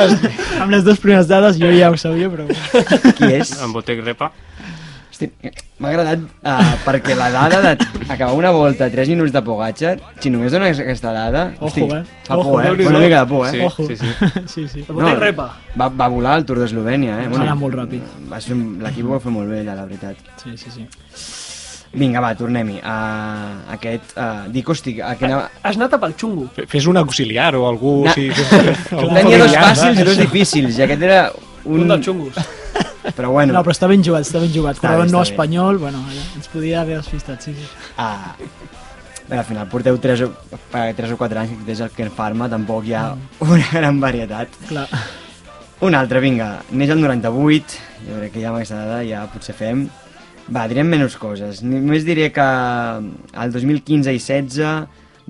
[0.63, 2.49] amb les dues primeres dades jo ja ho sabia, però...
[3.19, 3.53] Qui és?
[3.63, 4.33] En Botec Repa.
[5.79, 10.33] M'ha agradat uh, perquè la dada d'acabar una volta a 3 minuts de Pogacar, si
[10.33, 12.03] només dones aquesta dada, Ojo, eh?
[12.27, 12.89] fa Ojo, por, eh?
[12.89, 13.53] Una mica de por, eh?
[13.53, 13.87] Sí, Ojo.
[13.87, 14.11] sí, sí.
[14.55, 14.85] sí, sí.
[15.21, 15.53] Repa.
[15.79, 17.31] Va, va volar el Tour d'Eslovènia, eh?
[17.33, 18.13] Va anar molt ràpid.
[18.31, 20.19] Va ser L'equip ho va fer molt bé, allà, la veritat.
[20.43, 20.89] Sí, sí, sí.
[21.95, 22.81] Vinga, va, tornem-hi.
[22.83, 24.15] Uh, aquest...
[24.19, 25.49] Uh, dic, hosti, a que anava...
[25.63, 26.49] Has anat a pel xungo.
[26.57, 27.93] Fe- Fes un auxiliar o algú...
[28.09, 28.29] Na- Sí,
[28.99, 31.21] algú Tenia dos fàcils i dos difícils, i aquest era
[31.65, 31.85] un...
[31.85, 32.39] Un dels xungos.
[33.17, 34.79] Però bueno, No, però està ben jugat, està ben jugat.
[34.79, 35.27] Està Però bé, no bé.
[35.29, 36.01] espanyol, bueno,
[36.39, 37.67] ens podia haver despistat, sí, sí.
[38.01, 38.33] ah,
[39.29, 40.31] bé, al final porteu 3 o,
[40.73, 43.11] 3 o 4 anys que des el Ken Pharma, tampoc hi ha
[43.45, 44.57] una gran varietat.
[44.71, 44.87] Clar.
[45.85, 47.77] Un altre, vinga, neix el 98,
[48.09, 49.85] jo crec que ja amb aquesta dada ja potser fem.
[50.53, 51.63] Va, direm menys coses.
[51.65, 54.59] Només diré que el 2015 i 16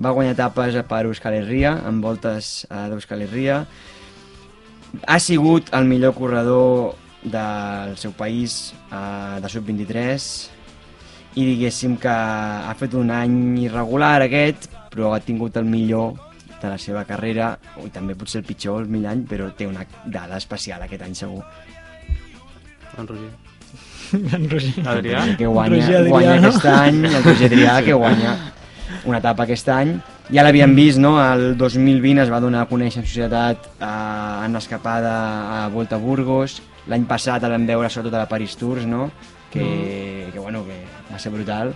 [0.03, 3.61] va guanyar etapes per Euskal Herria, en voltes d'Euskal Herria.
[5.07, 10.27] Ha sigut el millor corredor del seu país eh, de sub-23
[11.35, 16.13] i diguéssim que ha fet un any irregular aquest, però ha tingut el millor
[16.61, 19.83] de la seva carrera, i també potser el pitjor, el millor any, però té una
[20.05, 21.43] dada especial aquest any segur.
[22.95, 23.44] En Roger.
[24.35, 24.83] En Roger.
[24.87, 25.23] Adrià.
[25.37, 26.49] que guanya, Roger Adrià, guanya no?
[26.49, 28.35] aquest any, el Roger Adrià, que guanya
[29.05, 29.95] una etapa aquest any.
[30.33, 31.15] Ja l'havíem vist, no?
[31.21, 35.11] El 2020 es va donar a conèixer en societat eh, en escapada
[35.63, 36.61] a Volta a Burgos.
[36.89, 39.11] L'any passat el vam veure sobretot a la Paris Tours, no?
[39.53, 40.79] Que, que, bueno, que
[41.11, 41.75] va ser brutal.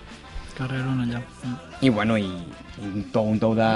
[0.58, 1.22] Carrera allà.
[1.46, 1.54] Mm.
[1.86, 3.70] I, bueno, i, i un tou, un tou de,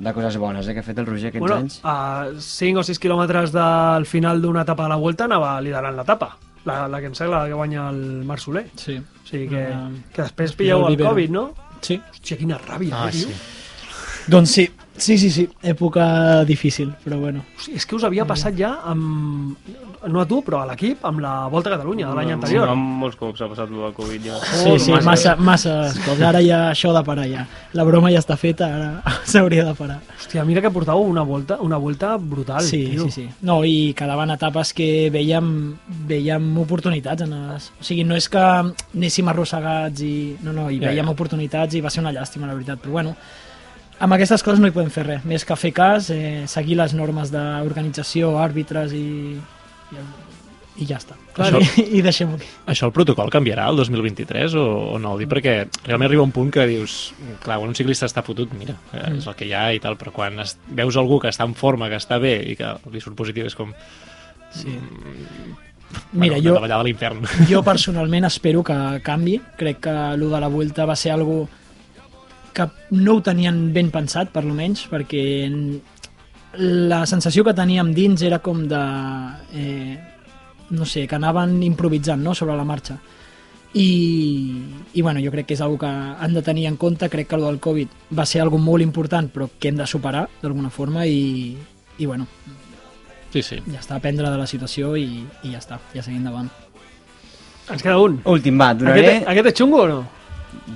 [0.00, 1.80] de coses bones eh, que ha fet el Roger aquests Bueno, anys.
[1.84, 6.30] a 5 o 6 quilòmetres del final d'una etapa de la Vuelta anava liderant l'etapa.
[6.66, 8.64] La, la que em sembla que guanya el Marc Soler.
[8.74, 8.96] Sí.
[8.98, 9.64] O sigui que,
[10.12, 10.96] que després pilleu el.
[10.98, 11.44] Covid, no?
[11.80, 12.00] Sí.
[12.10, 13.28] Hòstia, quina ràbia, Ah, eh, tio.
[13.28, 14.30] sí.
[14.32, 14.64] Doncs sí,
[14.98, 15.48] sí, sí, sí.
[15.62, 17.44] Època difícil, però bueno.
[17.74, 19.56] És que us havia passat ja amb...
[20.06, 22.68] No a tu, però a l'equip, amb la Volta a Catalunya de l'any anterior.
[22.70, 24.36] Amb molts cops ha passat el del Covid ja.
[24.60, 25.72] Sí, sí, massa, massa
[26.04, 26.20] cops.
[26.22, 27.42] Ara ja això ha de parar ja.
[27.74, 29.96] La broma ja està feta, ara s'hauria de parar.
[30.20, 33.08] Hòstia, mira que portàveu una volta, una volta brutal, Sí, tio.
[33.08, 33.26] sí, sí.
[33.48, 35.48] No, i quedaven etapes que veiem,
[36.06, 37.26] veiem oportunitats.
[37.26, 37.72] En les...
[37.80, 40.36] O sigui, no és que anéssim arrossegats i...
[40.44, 41.16] No, no, Ja, veiem ja.
[41.16, 42.78] oportunitats i va ser una llàstima, la veritat.
[42.84, 43.16] Però bueno,
[44.00, 46.94] amb aquestes coses no hi podem fer res, més que fer cas, eh, seguir les
[46.96, 49.04] normes d'organització, àrbitres i,
[49.36, 50.04] i,
[50.82, 51.16] i ja està.
[51.36, 52.48] Clar, Això- i, i deixem-ho aquí.
[52.72, 54.64] Això el protocol canviarà el 2023 o,
[54.96, 55.16] o no?
[55.20, 55.56] Dic perquè
[55.86, 59.26] realment arriba un punt que dius, clar, quan un ciclista està fotut, mira, eh, és
[59.28, 61.88] el que hi ha i tal, però quan es, veus algú que està en forma,
[61.92, 63.72] que està bé i que li surt positiu, és com...
[64.56, 64.72] Sí.
[66.12, 66.54] Bueno, Mira, una jo,
[67.48, 69.36] jo personalment espero que canvi.
[69.56, 71.46] Crec que el de la Vuelta va ser algo
[72.56, 72.66] que
[72.96, 75.22] no ho tenien ben pensat, per lo menys, perquè
[76.56, 78.82] la sensació que teníem dins era com de...
[79.52, 79.96] Eh,
[80.70, 82.34] no sé, que anaven improvisant no?
[82.34, 82.96] sobre la marxa.
[83.76, 83.86] I,
[84.94, 87.10] I bueno, jo crec que és algo que han de tenir en compte.
[87.12, 90.24] Crec que el del Covid va ser algo molt important, però que hem de superar
[90.40, 91.54] d'alguna forma i,
[91.98, 92.26] i bueno,
[93.36, 93.60] Sí, sí.
[93.68, 96.48] ja està, aprendre de la situació i, i ja està, ja seguim endavant.
[97.68, 98.20] Ens queda un.
[98.24, 99.02] Últim, va, donaré...
[99.04, 100.02] Aquest, aquest és xungo o no?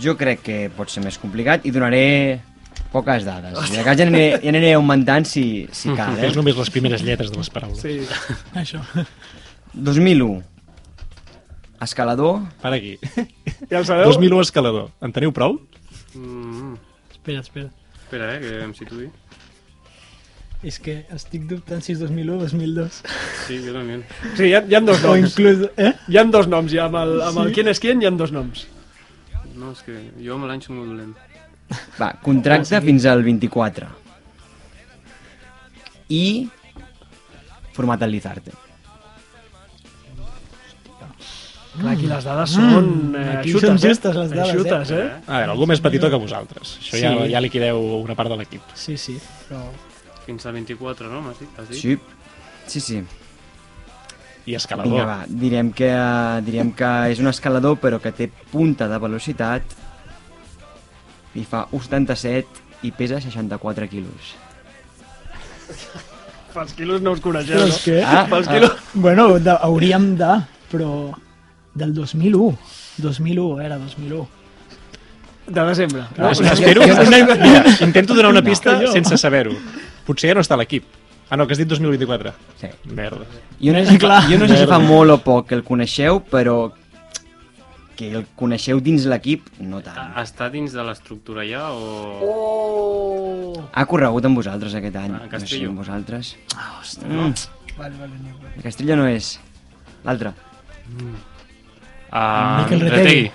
[0.00, 2.40] Jo crec que pot ser més complicat i donaré
[2.92, 3.54] poques dades.
[3.70, 6.16] I de cas ja aniré, ja aniré augmentant si, si cal.
[6.18, 6.36] És Eh?
[6.36, 7.80] només les primeres lletres de les paraules.
[7.80, 8.00] Sí.
[8.62, 8.80] Això.
[9.74, 10.42] 2001.
[11.80, 12.42] Escalador.
[12.60, 12.96] Per aquí.
[13.70, 14.10] Ja ho sabeu?
[14.10, 14.90] 2001 escalador.
[15.00, 15.58] En teniu prou?
[16.14, 16.74] Mm,
[17.12, 17.70] Espera, espera.
[18.02, 19.08] espera, eh, que em situï.
[20.66, 22.98] És que estic dubtant si és 2001 o 2002.
[23.46, 24.02] Sí, jo també.
[24.36, 25.30] Sí, hi ha, hi ha dos O noms.
[25.30, 25.62] inclús...
[25.78, 25.92] Eh?
[26.08, 26.84] Hi ha dos noms, ja.
[26.90, 27.54] Amb el, amb el Sí?
[27.56, 28.66] quién és quién hi ha dos noms.
[29.60, 31.12] No, és que jo amb l'any soc molt dolent.
[32.00, 33.90] Va, contracte fins al 24.
[36.16, 36.24] I
[37.76, 38.56] format al Lizarte.
[41.70, 43.82] Clar, aquí les dades són eh, aquí eixutes, són eh?
[43.84, 45.04] justes les dades, Eixutes, eh?
[45.30, 46.74] A veure, algú més petitó que vosaltres.
[46.82, 47.30] Això ja, Sí.
[47.30, 48.74] ja liquideu una part de l'equip.
[48.74, 49.14] Sí, sí,
[49.46, 49.62] però...
[50.26, 51.22] Fins al 24, no?
[51.24, 51.54] M'has dit?
[51.58, 51.78] Has dit?
[51.78, 51.94] Sí,
[52.66, 52.98] sí, sí.
[54.46, 54.92] I escalador.
[54.92, 55.90] Vinga, va, direm que,
[56.46, 59.76] direm que és un escalador però que té punta de velocitat
[61.36, 64.34] i fa 1,77 i pesa 64 quilos.
[66.54, 67.74] Pels quilos no us coneixeu, Però no?
[67.74, 68.00] és que...
[68.02, 68.72] Ah, Pels ah, quilos...
[68.94, 70.32] Bueno, de, hauríem de,
[70.72, 70.90] però...
[71.70, 72.56] Del 2001.
[72.98, 74.24] 2001, era 2001.
[75.46, 76.02] De desembre.
[76.16, 78.90] No, jo- espero, jo- mira, intento donar una pista jo.
[78.92, 79.54] sense saber-ho.
[80.06, 80.86] Potser ja no està a l'equip.
[81.30, 82.32] Ah, no, que has dit 2024.
[82.58, 82.68] Sí.
[82.90, 83.24] Merda.
[83.62, 84.22] Jo no sé, si Clar.
[84.26, 84.92] jo no sé si fa Merda.
[84.92, 86.72] molt o poc que el coneixeu, però
[87.94, 90.16] que el coneixeu dins l'equip, no tant.
[90.18, 91.86] Està dins de l'estructura ja o...
[92.26, 93.64] Oh!
[93.70, 95.14] Ha corregut amb vosaltres aquest any.
[95.14, 95.70] Ah, no sé, Castillo.
[95.70, 96.34] amb vosaltres.
[96.56, 97.12] Ah, ostres.
[97.12, 97.76] Mm.
[97.78, 98.52] Vale, vale, no.
[98.56, 99.38] El Castillo no és.
[100.04, 100.32] L'altre.
[102.10, 103.30] Ah, Miquel Retegui.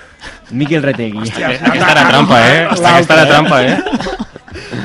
[0.52, 1.30] Miquel Retegui.
[1.30, 2.62] Aquesta era trampa, eh?
[2.66, 3.80] Aquesta era trampa, eh?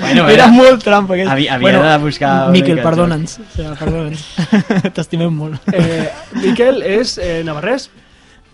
[0.01, 1.31] bueno, Era molt trampa aquest.
[1.31, 3.39] Havia- havia de buscar Miquel, perdona'ns.
[3.41, 4.25] O sigui, perdona'ns.
[4.97, 5.61] T'estimem molt.
[5.73, 6.09] Eh,
[6.43, 7.91] Miquel és eh, navarrès?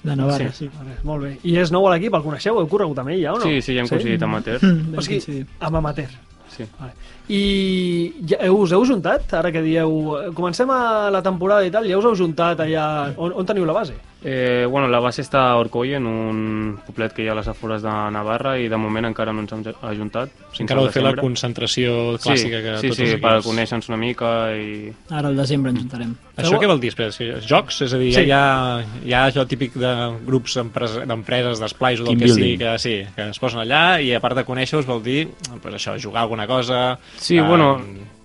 [0.07, 0.66] De Navarra, Sí.
[0.66, 0.70] sí.
[0.79, 1.33] Vale, molt bé.
[1.42, 2.61] I és nou a l'equip, el coneixeu?
[2.61, 3.44] Heu corregut amb ell ja o no?
[3.49, 4.61] Sí, sí, ja hem coincidit amateur.
[4.62, 5.40] Mm, O sigui, sí.
[5.59, 6.12] amb amateur.
[6.57, 6.64] Sí.
[6.79, 6.92] Vale.
[7.28, 9.96] I ja, us heu juntat, ara que dieu...
[10.36, 12.86] Comencem a la temporada i tal, ja us heu juntat allà...
[13.16, 13.96] On, on teniu la base?
[14.26, 16.38] Eh, bueno, la base està a Orcoll, en un
[16.86, 19.52] poblet que hi ha a les afores de Navarra, i de moment encara no ens
[19.54, 20.32] hem ajuntat.
[20.58, 23.46] Encara heu de fer la concentració clàssica que sí, tots sí, els sí, per equips...
[23.50, 24.88] conèixer-nos una mica i...
[25.14, 26.14] Ara al desembre ens juntarem.
[26.36, 26.90] Això què vol dir?
[26.90, 27.78] Espera, si- jocs?
[27.86, 28.22] És a dir, Sí.
[28.22, 28.26] sí.
[28.26, 29.92] hi, ha, hi ha allò típic de
[30.26, 32.64] grups empres- d'empreses, d'esplais o del Team que sigui, building.
[32.64, 35.28] que, sí, que es posen allà i a part de conèixer-vos vol dir
[35.62, 36.96] pues això, jugar alguna cosa...
[37.16, 37.81] Sí, eh, bueno-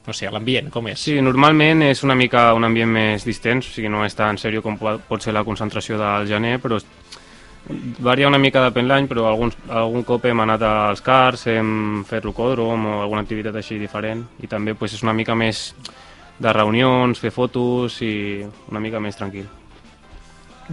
[0.07, 0.97] No sé, l'ambient, com és?
[0.99, 4.63] Sí, normalment és una mica un ambient més distens, o sigui, no és tan seriós
[4.63, 6.79] com pot ser la concentració del gener, però
[8.01, 12.25] varia una mica depèn l'any, però alguns, algun cop hem anat als cars, hem fet
[12.25, 15.75] rocòdrom o alguna activitat així diferent, i també pues, és una mica més
[16.41, 19.45] de reunions, fer fotos i una mica més tranquil.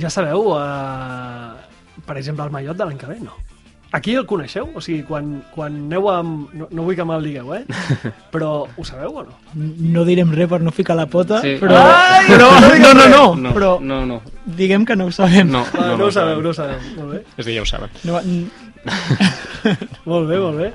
[0.01, 3.37] Ja sabeu, eh, per exemple, el mallot de l'any que ve, no?
[3.91, 4.67] Aquí el coneixeu?
[4.77, 6.51] O sigui, quan, quan aneu amb...
[6.53, 7.63] No, no vull que me'l digueu, eh?
[8.35, 9.37] Però ho sabeu o no?
[9.57, 11.55] No direm res per no ficar la pota, Sí.
[11.63, 11.73] però...
[11.81, 15.49] Ai, però no no, no, no, No, però no, no, diguem que no ho sabem.
[15.51, 16.45] no, Va, no, ho sabeu, sabem.
[16.45, 16.79] no ho sabeu.
[16.99, 17.91] Molt bé, És a dir, ja ho saben.
[18.05, 18.21] No,
[20.13, 20.69] molt bé, molt bé.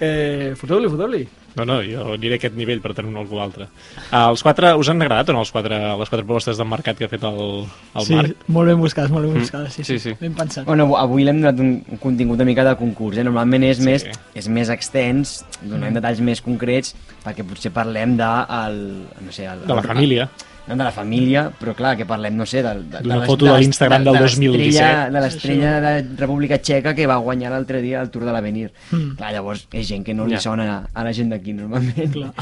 [0.00, 1.24] Eh, foteu-li, foteu-li.
[1.58, 3.66] No, no, jo aniré a aquest nivell per tenir un algú altre.
[4.10, 6.96] Ah, els quatre, us han agradat o no els quatre, les quatre propostes del mercat
[6.98, 7.66] que ha fet el,
[7.98, 8.44] el sí, Marc?
[8.48, 10.16] molt ben buscades, molt ben buscades, sí, sí, Sí, sí.
[10.20, 10.64] ben pensat.
[10.68, 13.24] Bueno, avui l'hem donat un, un contingut una mica de concurs, eh?
[13.26, 13.84] Normalment és, Sí.
[13.84, 16.94] més, és més extens, donem detalls més concrets,
[17.24, 18.30] perquè potser parlem de...
[18.58, 18.78] El,
[19.24, 20.28] no sé, el, De la família.
[20.68, 23.52] No, de la família, però clar, que parlem, no sé, de, de, D'una foto de
[23.52, 25.10] les- l'Instagram del l'estrella- 2017.
[25.14, 28.70] De l'estrella de República Txeca que va guanyar l'altre dia el Tour de l'Avenir.
[28.90, 29.16] Mm.
[29.16, 30.40] Clar, llavors és gent que no li Ja.
[30.40, 32.12] sona a la gent d'aquí, normalment.
[32.12, 32.32] Clar.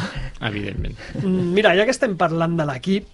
[0.40, 0.96] Evidentment.
[1.22, 3.06] Mm, Mira, ja que estem parlant de l'equip,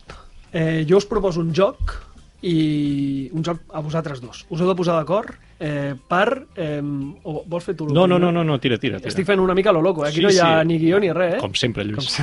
[0.53, 2.09] eh, jo us proposo un joc
[2.43, 4.47] i un joc a vosaltres dos.
[4.51, 6.47] Us heu de posar d'acord eh, per...
[6.57, 6.81] Eh,
[7.23, 8.99] o vols fer tu No, no, no, no, no, tira, tira.
[8.99, 9.09] tira.
[9.13, 10.09] Estic fent una mica lo loco, eh?
[10.09, 10.67] Aquí Sí, no hi ha sí.
[10.67, 11.39] ni guió ni res, eh?
[11.39, 12.17] Com sempre, Lluís.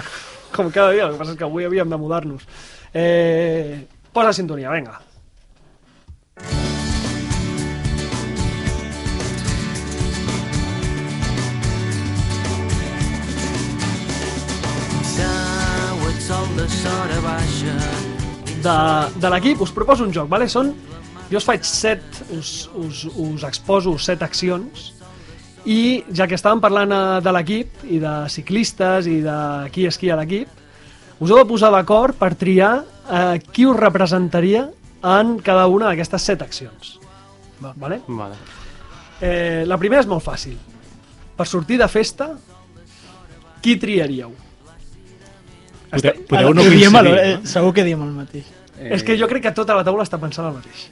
[0.52, 2.44] Com, com cada dia, el que passa és que avui havíem de mudar-nos.
[2.94, 4.72] Eh, posa sintonia,
[16.30, 16.66] sol de
[19.20, 20.50] De, l'equip us proposo un joc, vale?
[20.52, 20.74] Són,
[21.30, 22.04] jo us faig set,
[22.36, 24.90] us, us, us exposo set accions
[25.66, 29.38] i ja que estàvem parlant eh, de l'equip i de ciclistes i de
[29.74, 30.59] qui esquia l'equip,
[31.20, 34.68] us heu de posar d'acord per triar eh, qui us representaria
[35.04, 36.98] en cada una d'aquestes set accions.
[37.64, 37.74] Va.
[37.76, 38.02] Vale?
[38.08, 38.36] Vale.
[39.22, 40.56] Eh, la primera és molt fàcil.
[41.40, 42.30] Per sortir de festa,
[43.64, 44.32] qui triaríeu?
[45.90, 47.34] Podeu, podeu no diem el, coincidir.
[47.42, 48.46] eh, segur que diem el mateix.
[48.80, 50.86] Eh, És que jo crec que tota la taula està pensant el mateix.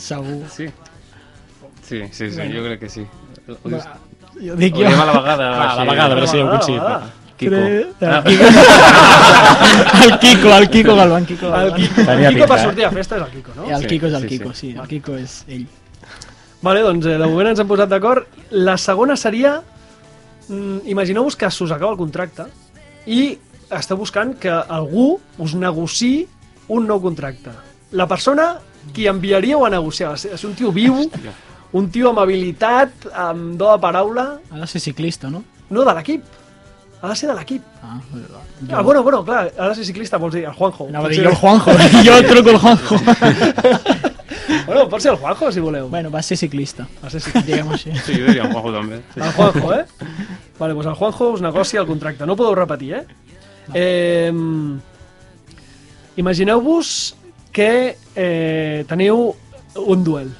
[0.00, 0.44] Segur.
[0.52, 0.68] Sí.
[1.84, 3.02] Sí, sí, sí, jo crec que sí.
[3.48, 3.80] Ho, Va,
[4.40, 4.84] jo ho dic jo.
[4.86, 5.50] diem a la vegada.
[5.50, 6.80] Va, a la vegada, a veure si heu coincidit.
[7.36, 7.60] Kiko.
[8.00, 8.22] Ah,
[10.04, 11.80] El Kiko, el Kiko Galván, Kiko El Galván.
[11.80, 12.64] Kiko, Tenia el Kiko per pinta, eh?
[12.64, 13.70] sortir a festa és el Kiko, no?
[13.70, 14.60] El Kiko és el sí, Kiko, sí.
[14.60, 15.64] sí, el Kiko és ell.
[16.64, 18.28] Vale, doncs eh, de moment ens hem posat d'acord.
[18.50, 19.58] La segona seria...
[20.48, 22.44] Mm, Imagineu-vos que s'us acaba el contracte
[23.08, 23.38] i
[23.72, 26.26] esteu buscant que algú us negociï
[26.68, 27.52] un nou contracte.
[27.92, 28.54] La persona
[28.92, 30.14] qui enviaríeu a negociar.
[30.20, 31.06] Ser un tio viu,
[31.72, 34.26] un tio amb habilitat, amb do de paraula...
[34.50, 35.42] Ha de ser ciclista, no?
[35.70, 36.43] No, de l'equip.
[37.04, 37.62] Ha de ser de l'equip.
[37.82, 37.98] Ah,
[38.72, 40.86] Ah, bueno, bueno, clar, ha de ser ciclista, vols dir, el Juanjo.
[40.88, 41.70] Anava a Pot dir jo el Juanjo.
[42.06, 42.96] jo truco el Juanjo.
[44.64, 45.88] Bueno, pot ser el Juanjo, si voleu.
[45.88, 47.46] bueno, va ser ciclista, Va ser ciclista.
[47.50, 47.92] diguem-ho així.
[48.06, 49.00] Sí, jo diria un Juanjo també.
[49.16, 49.84] El Juanjo, eh?
[50.58, 52.26] Vale, doncs el Juanjo us negocia el contracte.
[52.26, 53.04] No podeu repetir, eh?
[53.74, 54.32] eh
[56.16, 57.14] Imagineu-vos
[57.52, 59.34] que eh, teniu
[59.84, 60.32] un duel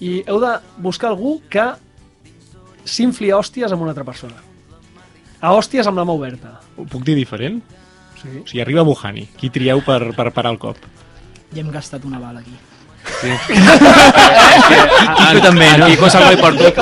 [0.00, 1.68] i heu de buscar algú que
[2.86, 4.45] s'infli hòsties amb una altra persona.
[5.40, 6.48] A hòsties amb la mà oberta.
[6.76, 7.60] Ho puc dir diferent?
[8.20, 8.28] Sí.
[8.40, 9.26] O sigui, arriba Buhani.
[9.36, 10.76] Qui trieu per, per parar el cop?
[11.52, 12.56] Ja hem gastat una bala aquí.
[13.06, 13.34] Kiko
[15.46, 15.86] també, no?
[15.92, 16.74] Kiko se'l per tot.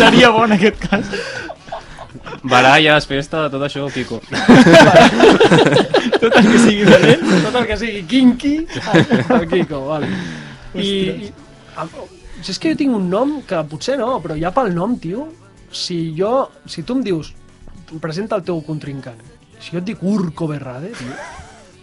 [0.00, 1.04] Seria bo en aquest cas.
[2.44, 4.20] Baralles, festa, tot això, Kiko.
[6.24, 7.22] Tot el que sigui dolent.
[7.44, 8.54] Tot el que sigui kinky,
[9.36, 10.06] el Kiko, vale.
[10.74, 10.88] I,
[11.28, 11.30] i
[12.44, 15.20] si és que jo tinc un nom que potser no, però ja pel nom, tio,
[15.72, 17.26] si jo, si tu em dius,
[18.00, 19.18] presenta el teu contrincant,
[19.60, 21.12] si jo et dic Urco Berrade, tio,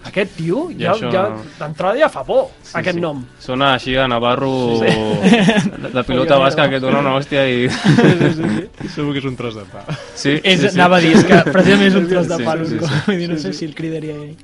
[0.04, 1.24] aquest tio, ja, això- ja
[1.60, 3.02] d'entrada ja fa por, Sí, aquest sí.
[3.02, 3.24] nom.
[3.40, 7.70] Sona així a Navarro de, de pilota basca que et dona una hòstia i...
[7.70, 9.86] Segur que és un tros de pa.
[10.16, 10.74] Sí, És, sí, sí.
[10.80, 12.88] anava a dir, és que precisament és un tros de Sí, pal, sí, Urco.
[12.90, 13.02] sí.
[13.08, 14.36] Vull dir, no sé si el cridaria ell.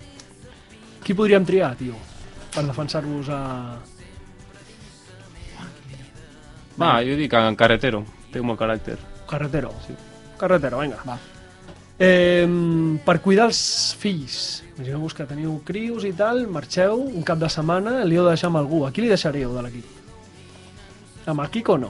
[1.04, 1.96] Qui podríem triar, tio,
[2.54, 3.41] per defensar-vos a...
[6.78, 8.04] Va, jo dic en Carretero.
[8.32, 8.98] Té molt caràcter.
[9.30, 9.72] Carretero.
[9.88, 9.96] Sí.
[10.38, 11.00] Carretero, vinga.
[11.08, 11.17] Va.
[11.99, 12.47] Eh,
[13.05, 13.60] per cuidar els
[13.97, 18.36] fills, imagineu-vos que teniu crios i tal, marxeu un cap de setmana, li heu de
[18.36, 18.86] deixar amb algú.
[18.86, 19.86] A qui li deixaríeu de l'equip?
[21.27, 21.89] Amb el Kiko no.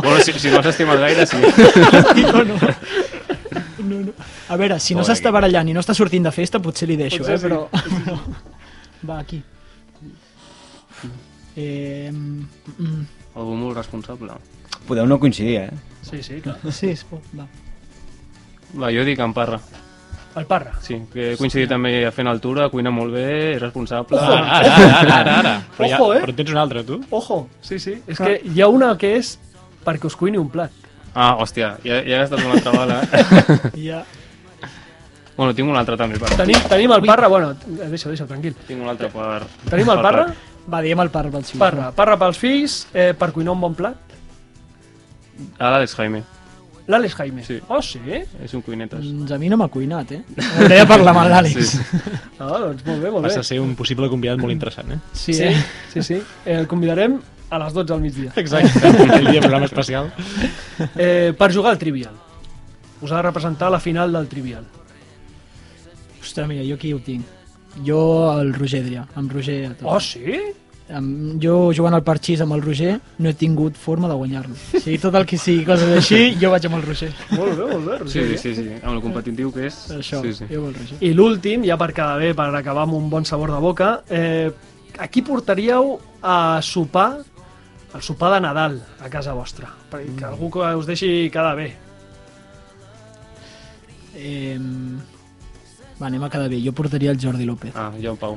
[0.00, 1.36] Bueno, si, si no s'estimes gaire, sí.
[2.16, 2.56] Kiko no.
[3.84, 4.12] No, no.
[4.48, 7.20] A veure, si no s'està barallant i no està sortint de festa, potser li deixo,
[7.20, 7.40] Potser eh?
[7.42, 7.68] Però...
[9.08, 9.42] Va, aquí.
[11.54, 13.02] Eh, mm,
[13.36, 14.32] Algú molt responsable.
[14.88, 15.93] Podeu no coincidir, eh?
[16.04, 16.58] Sí, sí, clar.
[16.72, 17.46] sí, es pot, va.
[18.80, 19.58] Va, jo dic en Parra.
[20.36, 20.72] El Parra.
[20.82, 24.18] Sí, que he coincidit també fent altura, cuina molt bé, és responsable.
[24.18, 24.32] Ojo.
[24.34, 25.52] Ara, ara, ara, ara, ara.
[25.76, 26.22] Però, ja, Ojo, eh?
[26.24, 26.98] però en tens un altre, tu?
[27.14, 27.94] Ojo, sí, sí.
[28.10, 29.36] És que hi ha una que és
[29.86, 30.72] perquè us cuini un plat.
[31.14, 33.00] Ah, hòstia, ja, ja he gastat una altra bala.
[33.06, 33.58] eh?
[33.86, 34.02] Ja.
[35.36, 36.32] bueno, tinc un altre també per...
[36.34, 37.54] Tenim, tenim el Parra, bueno,
[37.86, 38.56] deixa, deixa, tranquil.
[38.66, 39.44] Tinc un altre per...
[39.70, 40.26] Tenim el Parra.
[40.64, 41.60] Va, diem el par pel fills.
[41.60, 43.98] Parra, Parra pels fills, eh, per cuinar un bon plat.
[45.58, 46.22] Ah, l'Àlex Jaime.
[46.86, 47.42] L'Àlex Jaime.
[47.46, 47.58] Sí.
[47.72, 48.00] Oh, sí?
[48.44, 49.00] És un cuinetes.
[49.06, 50.22] Doncs a mi no m'ha cuinat, eh?
[50.58, 51.70] Hauré de parlar amb l'Àlex.
[51.74, 51.78] Sí.
[52.44, 53.40] Ah, doncs molt bé, molt Vas bé.
[53.40, 54.98] a ser un possible convidat molt interessant, eh?
[55.12, 55.62] Sí, Sí, eh?
[55.94, 56.18] sí, sí.
[56.44, 57.14] Eh, el convidarem
[57.48, 58.32] a les 12 al migdia.
[58.36, 58.88] Exacte.
[59.20, 60.10] El dia programa especial.
[60.96, 62.12] Eh, per jugar al Trivial.
[63.00, 64.64] Us ha de representar la final del Trivial.
[66.20, 67.24] Ostres, mira, jo aquí ho tinc.
[67.86, 68.00] Jo
[68.40, 69.88] el Roger Adrià, amb Roger a tot.
[69.90, 70.38] Oh, sí?
[70.92, 74.52] Amb, jo jugant al parxís amb el Roger no he tingut forma de guanyar-lo.
[74.52, 77.08] O sigui, tot el que sigui coses així, jo vaig amb el Roger.
[77.30, 77.96] Molt bé, molt bé.
[78.12, 78.38] Sí, Roger.
[78.42, 78.66] sí, sí.
[78.82, 79.78] Amb el competitiu que és...
[79.96, 80.44] Això, Sí, sí.
[80.50, 80.98] jo amb el Roger.
[81.00, 84.50] I l'últim, ja per quedar bé, per acabar amb un bon sabor de boca, eh,
[85.00, 87.22] a qui portaríeu a sopar,
[87.94, 89.72] el sopar de Nadal, a casa vostra?
[89.88, 91.70] Per, que algú que us deixi quedar bé.
[94.14, 94.58] Eh,
[96.04, 96.58] Va, anem a quedar bé.
[96.60, 97.72] Jo portaria el Jordi López.
[97.74, 98.36] Ah, jo en Pau.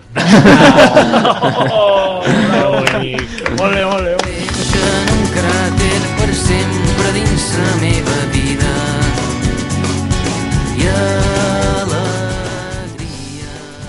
[1.68, 3.18] Oh, molt bé.
[3.60, 4.14] molt bé.
[4.56, 8.72] Deixa en un cràter per sempre dins la meva vida.
[10.80, 11.90] I alegria.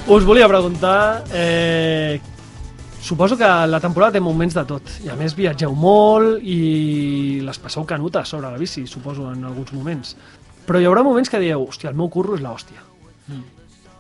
[0.09, 1.23] Us volia preguntar...
[1.31, 2.19] Eh,
[3.01, 4.83] suposo que la temporada té moments de tot.
[5.07, 9.71] I a més viatgeu molt i les passeu canutes sobre la bici, suposo, en alguns
[9.73, 10.17] moments.
[10.67, 12.83] Però hi haurà moments que dieu, hòstia, el meu curro és l'hòstia.
[13.29, 13.58] Mm.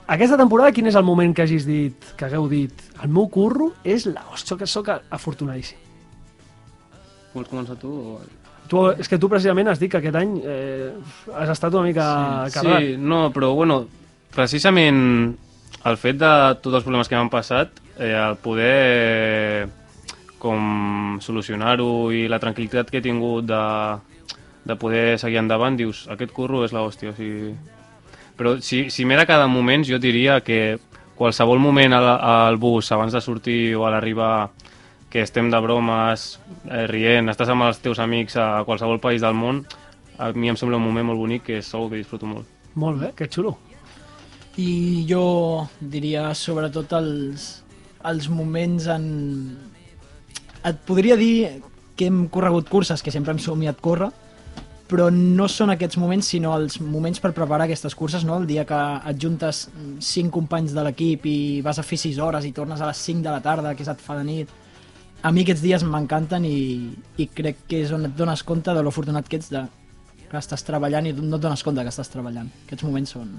[0.08, 3.74] Aquesta temporada, quin és el moment que hagis dit, que hagueu dit, el meu curro
[3.84, 5.76] és l'hòstia, que sóc afortunadíssim.
[7.34, 7.92] Vols començar tu?
[7.92, 8.46] O...
[8.68, 10.88] Tu, és que tu precisament has dit que aquest any eh,
[11.36, 12.08] has estat una mica
[12.48, 12.86] sí, carregat.
[12.86, 13.82] Sí, no, però bueno,
[14.32, 14.98] precisament
[15.88, 16.32] el fet de
[16.62, 19.66] tots els problemes que m'han passat, eh, el poder eh,
[20.40, 23.64] com solucionar-ho i la tranquil·litat que he tingut de,
[24.68, 27.58] de poder seguir endavant, dius, aquest curro és l'hòstia, o sigui...
[28.38, 30.78] Però si, si m'he de cada moment, jo diria que
[31.18, 34.50] qualsevol moment al, al bus, abans de sortir o a l'arribar,
[35.10, 39.34] que estem de bromes, eh, rient, estàs amb els teus amics a qualsevol país del
[39.34, 39.64] món,
[40.18, 42.46] a mi em sembla un moment molt bonic que és segur que disfruto molt.
[42.78, 43.56] Molt bé, que xulo.
[44.58, 47.48] I jo diria sobretot els,
[48.06, 49.04] els moments en...
[50.66, 51.62] Et podria dir
[51.96, 54.10] que hem corregut curses, que sempre hem somiat córrer,
[54.88, 58.38] però no són aquests moments, sinó els moments per preparar aquestes curses, no?
[58.40, 58.78] El dia que
[59.10, 59.66] et juntes
[60.00, 63.22] cinc companys de l'equip i vas a fer 6 hores i tornes a les 5
[63.26, 64.48] de la tarda, que se't fa de nit.
[65.22, 68.82] A mi aquests dies m'encanten i, i crec que és on et dones compte de
[68.86, 69.64] l'afortunat que ets de
[70.28, 72.48] que estàs treballant i no et dones compte que estàs treballant.
[72.66, 73.32] Aquests moments són...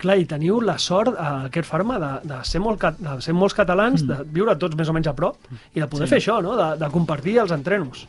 [0.00, 3.52] Clar, i teniu la sort a aquest Farma de, de, ser molt, de ser molts
[3.58, 5.36] catalans, de viure tots més o menys a prop
[5.74, 6.14] i de poder Sí.
[6.14, 6.54] fer això, no?
[6.56, 8.06] de, de compartir els entrenos.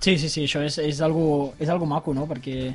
[0.00, 2.24] Sí, sí, sí, això és, és, algo, és algo maco, no?
[2.28, 2.72] Perquè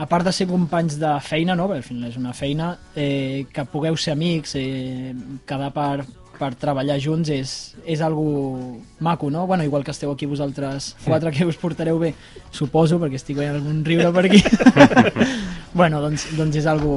[0.00, 1.66] a part de ser companys de feina, no?
[1.68, 5.12] Perquè al final és una feina, eh, que pugueu ser amics, eh,
[5.44, 6.06] quedar per,
[6.40, 7.52] per treballar junts és,
[7.84, 9.44] és algo maco, no?
[9.46, 12.14] Bueno, igual que esteu aquí vosaltres quatre que us portareu bé,
[12.50, 14.40] suposo, perquè estic veient algun riure per aquí.
[15.80, 16.96] bueno, doncs, doncs és algo,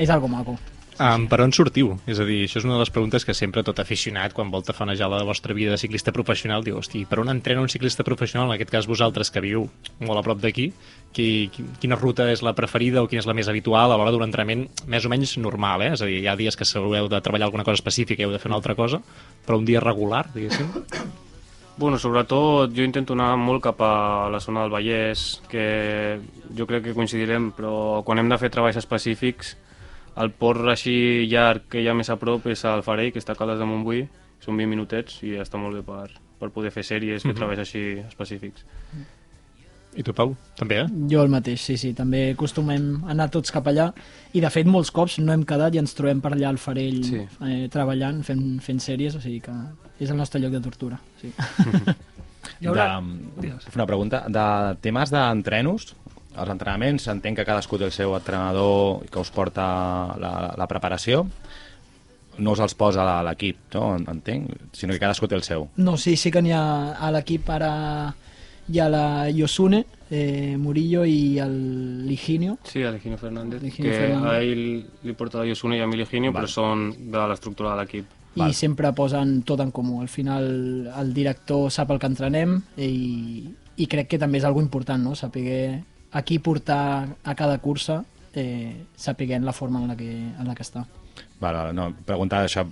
[0.00, 0.56] és algo maco.
[0.98, 1.92] Um, per on sortiu?
[2.10, 4.64] És a dir, això és una de les preguntes que sempre tot aficionat, quan vol
[4.66, 8.48] tafanejar la vostra vida de ciclista professional, diu, hosti, per on entrena un ciclista professional,
[8.50, 9.68] en aquest cas vosaltres, que viu
[10.02, 10.72] molt a prop d'aquí,
[11.14, 14.10] qui, qui- quina ruta és la preferida o quina és la més habitual a l'hora
[14.10, 15.92] d'un entrenament més o menys normal, eh?
[15.94, 18.34] És a dir, hi ha dies que heu de treballar alguna cosa específica i heu
[18.34, 18.98] de fer una altra cosa,
[19.46, 20.66] però un dia regular, diguéssim.
[21.78, 26.18] Bueno, sobretot jo intento anar molt cap a la zona del Vallès, que
[26.58, 29.52] jo crec que coincidirem, però quan hem de fer treballs específics,
[30.22, 33.36] el port així llarg que hi ha més a prop és el Farell, que està
[33.36, 34.06] a Caldes de Montbui,
[34.42, 36.08] són 20 minutets i està molt bé per,
[36.40, 38.64] per poder fer sèries, fer treballs així específics.
[39.98, 40.34] I tu, Pau?
[40.58, 40.86] També, eh?
[41.10, 41.90] Jo el mateix, sí, sí.
[41.96, 43.88] També acostumem a anar tots cap allà
[44.36, 47.00] i de fet molts cops no hem quedat i ens trobem per allà al Farell
[47.08, 47.22] Sí.
[47.48, 49.54] eh, treballant, fent, fent sèries, o sigui que
[49.98, 51.00] és el nostre lloc de tortura.
[51.22, 51.32] Sí.
[52.60, 53.00] Hi haurà...
[53.40, 54.22] De, una pregunta.
[54.28, 54.44] De
[54.84, 55.94] temes d'entrenos,
[56.38, 59.64] els entrenaments, entenc que cadascú té el seu entrenador que us porta
[60.18, 61.26] la, la preparació,
[62.38, 63.96] no us els posa a l'equip, no?
[63.98, 65.68] entenc, sinó que cadascú té el seu.
[65.76, 67.72] No, sí, sí que n'hi ha a l'equip ara
[68.68, 72.58] hi ha la Yosune, eh, Murillo i el Liginio.
[72.68, 74.30] Sí, a l'Eginio Fernández, L'Higinio que Fernández.
[74.30, 74.64] a ell
[75.08, 78.14] li porta la Yosune i a mi l'Eginio, però són de l'estructura de l'equip.
[78.36, 78.52] i Val.
[78.54, 80.00] sempre posen tot en comú.
[80.02, 84.60] Al final el director sap el que entrenem i, i crec que també és algo
[84.60, 85.16] important, no?
[85.16, 85.80] Saber
[86.12, 88.02] a qui portar a cada cursa
[88.34, 90.84] eh, sapiguent la forma en la que, en la que està.
[91.40, 92.64] Vale, no, preguntar això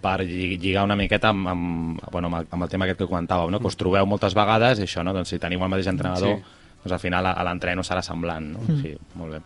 [0.00, 3.08] per lli- lligar una miqueta amb, amb, bueno, amb, el, amb el tema aquest que
[3.10, 3.58] comentàveu, no?
[3.60, 5.12] que us trobeu moltes vegades i això, no?
[5.16, 6.60] doncs si teniu el mateix entrenador, Sí.
[6.84, 8.52] doncs al final a, a l'entreno serà semblant.
[8.54, 8.78] No?
[8.82, 9.40] Sí, molt bé.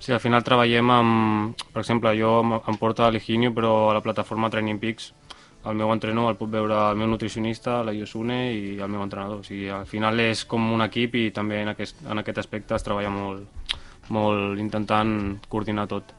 [0.00, 1.62] Sí, al final treballem amb...
[1.74, 5.10] Per exemple, jo em, em porta l'Higinio, però a la plataforma Training Peaks
[5.64, 9.42] el meu entreno el pot veure el meu nutricionista, la Yosune i el meu entrenador.
[9.42, 12.76] O sigui, al final és com un equip i també en aquest, en aquest aspecte
[12.76, 13.76] es treballa molt,
[14.08, 15.12] molt intentant
[15.48, 16.14] coordinar tot.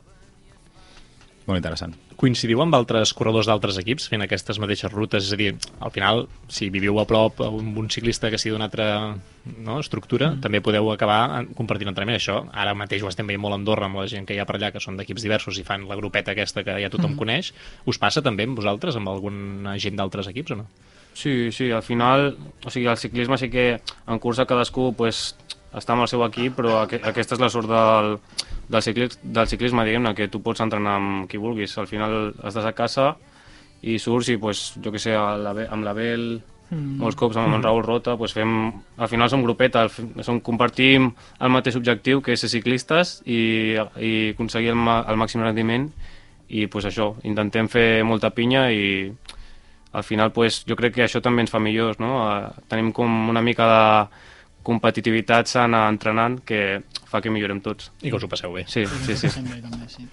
[1.47, 1.95] Molt interessant.
[2.21, 5.25] Coincidiu amb altres corredors d'altres equips fent aquestes mateixes rutes?
[5.25, 5.49] És a dir,
[5.81, 8.87] al final, si viviu a prop amb un ciclista que sigui d'una altra
[9.65, 10.41] no, estructura, mm.
[10.43, 12.19] també podeu acabar compartint entrenament.
[12.19, 14.45] Això ara mateix ho estem veient molt a Andorra amb la gent que hi ha
[14.45, 17.21] per allà, que són d'equips diversos i fan la grupeta aquesta que ja tothom mm.
[17.23, 17.53] coneix.
[17.89, 20.69] Us passa també amb vosaltres, amb alguna gent d'altres equips o no?
[21.13, 25.33] Sí, sí, al final, o sigui, el ciclisme sí que en cursa cadascú pues,
[25.77, 28.15] està amb el seu equip, però aqu aquesta és la sort del,
[28.67, 31.77] del, ciclis del ciclisme, diguem-ne, que tu pots entrenar amb qui vulguis.
[31.79, 33.11] Al final estàs a casa
[33.81, 36.25] i surts i, pues, jo que sé, la, amb la Bel,
[36.69, 36.97] mm.
[37.01, 39.87] molts cops amb en Raül Rota, pues, fem, al final som grupeta,
[40.21, 45.43] som, compartim el mateix objectiu, que és ser ciclistes i, i aconseguir el, el màxim
[45.45, 45.89] rendiment
[46.51, 49.07] i pues, això, intentem fer molta pinya i
[49.91, 52.13] al final pues, jo crec que això també ens fa millors, no?
[52.27, 53.81] Eh, tenim com una mica de
[54.63, 57.91] competitivitat sana entrenant que fa que millorem tots.
[58.01, 58.65] I que us ho passeu bé.
[58.67, 59.29] Sí, sí, sí.
[59.33, 60.07] També, també, sí.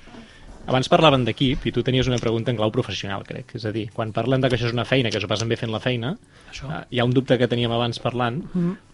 [0.68, 3.55] Abans parlaven d'equip i tu tenies una pregunta en clau professional, crec.
[3.57, 5.57] És a dir, quan parlen de que això és una feina, que s'ho passen bé
[5.57, 6.11] fent la feina,
[6.51, 6.68] Això.
[6.68, 8.42] eh, hi ha un dubte que teníem abans parlant,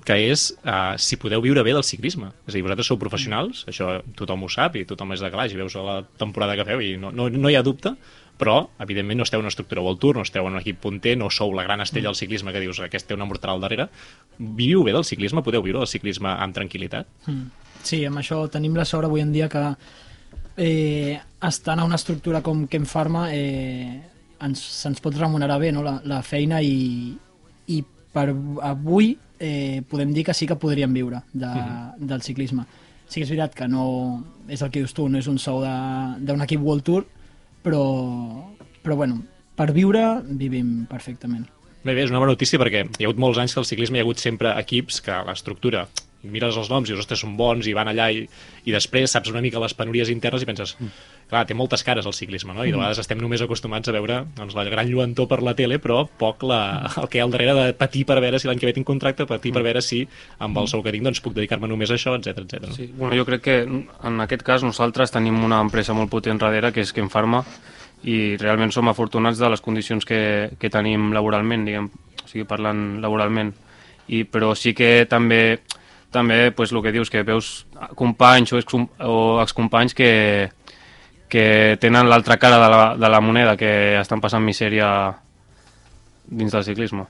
[0.07, 2.29] que és eh, si podeu viure bé del ciclisme.
[2.47, 5.51] És a dir, vosaltres sou professionals, això tothom ho sap i tothom és de calaix
[5.53, 7.97] i veus la temporada que feu i no, no, no hi ha dubte,
[8.39, 11.16] però, evidentment, no esteu en una estructura World Tour, no esteu en un equip punter,
[11.18, 13.89] no sou la gran estrella del ciclisme que dius aquest té una mortal al darrere.
[14.39, 15.45] Viviu bé del ciclisme?
[15.47, 17.11] Podeu viure del ciclisme amb tranquil·litat?
[17.30, 17.45] Mm.
[17.85, 19.62] Sí, amb això tenim la sort avui en dia que
[20.57, 24.01] eh, estant a una estructura com Ken Pharma eh,
[24.41, 25.85] ens, se'ns pot remunerar bé no?
[25.85, 27.12] la, la feina i,
[27.68, 27.82] i
[28.14, 28.30] per
[28.62, 31.51] avui eh, podem dir que sí que podríem viure de,
[31.99, 32.64] del ciclisme.
[33.07, 33.85] Sí que és veritat que no
[34.49, 37.05] és el que dius tu, no és un sou d'un equip World Tour,
[37.65, 37.85] però,
[38.85, 39.23] però bueno,
[39.59, 40.05] per viure
[40.39, 41.47] vivim perfectament.
[41.85, 43.99] Bé, bé, és una bona notícia perquè hi ha hagut molts anys que al ciclisme
[43.99, 45.85] hi ha hagut sempre equips que l'estructura
[46.25, 48.25] mires els noms i dius, ostres, són bons i van allà i,
[48.65, 50.77] i després saps una mica les penúries internes i penses,
[51.31, 52.64] clar, té moltes cares el ciclisme, no?
[52.64, 55.79] I de vegades estem només acostumats a veure doncs, la gran lluentor per la tele,
[55.83, 56.61] però poc la,
[57.01, 58.89] el que hi ha al darrere de patir per veure si l'any que ve tinc
[58.89, 60.03] contracte, patir per veure si
[60.45, 62.72] amb el sou que tinc doncs, puc dedicar-me només a això, etc etc.
[62.77, 66.72] Sí, bueno, jo crec que en aquest cas nosaltres tenim una empresa molt potent darrere,
[66.75, 67.45] que és Ken Pharma,
[68.05, 71.89] i realment som afortunats de les condicions que, que tenim laboralment, diguem,
[72.20, 73.55] o sigui, parlant laboralment.
[74.12, 75.57] I, però sí que també
[76.14, 77.64] també pues, el que dius, que veus
[77.99, 80.11] companys o excompanys que,
[81.35, 84.87] que tenen l'altra cara de la, de la moneda, que estan passant misèria
[86.30, 87.09] dins del ciclisme.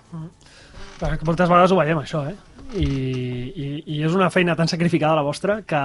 [0.97, 2.37] Perquè moltes vegades ho veiem, això, eh?
[2.75, 5.81] I, i, i és una feina tan sacrificada la vostra que,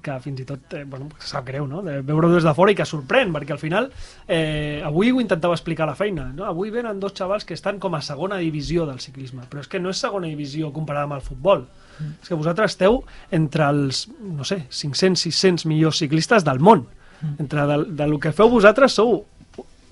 [0.00, 1.82] que fins i tot eh, bueno, sap greu no?
[1.84, 3.90] de veure-ho des de fora i que sorprèn perquè al final
[4.24, 6.46] eh, avui ho intentava explicar la feina no?
[6.48, 9.82] avui venen dos xavals que estan com a segona divisió del ciclisme però és que
[9.82, 12.22] no és segona divisió comparada amb el futbol mm.
[12.22, 17.01] és que vosaltres esteu entre els no sé, 500-600 millors ciclistes del món mm.
[17.38, 19.22] Entre del, del que feu vosaltres sou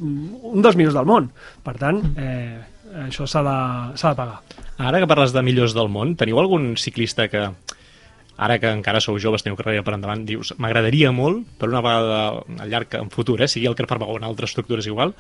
[0.01, 1.29] un dels millors del món.
[1.65, 2.61] Per tant eh,
[3.07, 3.59] això s'ha de,
[3.95, 4.41] de pagar.
[4.81, 7.51] Ara que parles de millors del món, teniu algun ciclista que,
[8.41, 12.25] ara que encara sou joves, teniu carrera per endavant, dius, m'agradaria molt, per una vegada
[12.41, 15.15] al llarg en futur, eh, sigui el que Farmagó o en altres estructures igual,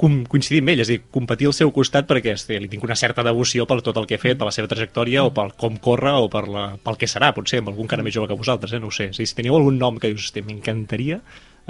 [0.00, 2.86] com, coincidir amb ell, és a dir, competir al seu costat perquè hosti, li tinc
[2.86, 5.52] una certa devoció per tot el que he fet, per la seva trajectòria, o pel
[5.60, 8.38] com corre, o per la, pel que serà, potser, amb algun cara més jove que
[8.38, 9.10] vosaltres, eh, no ho sé.
[9.16, 11.20] Si, si teniu algun nom que dius, hosti, m'encantaria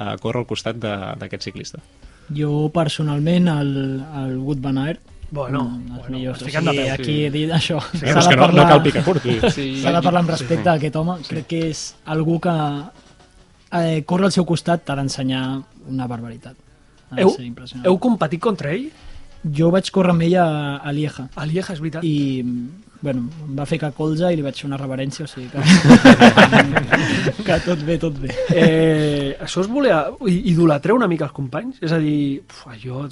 [0.00, 1.78] uh, córrer al costat de- d'aquest ciclista.
[2.34, 3.70] Jo personalment el,
[4.24, 5.00] el Wood Van Aert
[5.32, 6.40] Bueno, mm, els bueno, millors.
[6.42, 7.76] O de sigui, peu, aquí he dit això.
[7.92, 9.22] Sí, és que no, no cal picar curt.
[9.22, 9.38] dir.
[9.54, 11.14] Sí, S'ha de parlar amb respecte a aquest home.
[11.28, 12.54] Crec que és algú que
[13.78, 15.44] eh, córrer al seu costat t'ha d'ensenyar
[15.88, 16.56] una barbaritat.
[17.10, 17.36] Ha de Heu,
[17.84, 18.88] heu competit contra ell?
[19.56, 20.48] Jo vaig córrer amb ell a,
[20.82, 22.04] a Lieja A Lieja, és veritat.
[22.04, 22.42] i
[23.02, 25.60] bueno, em va fer que colze i li vaig fer una reverència, o sigui que,
[27.46, 28.30] que tot bé, tot bé.
[28.54, 31.78] Eh, això us volia i- idolatrar una mica els companys?
[31.82, 33.04] És a dir, uf, jo,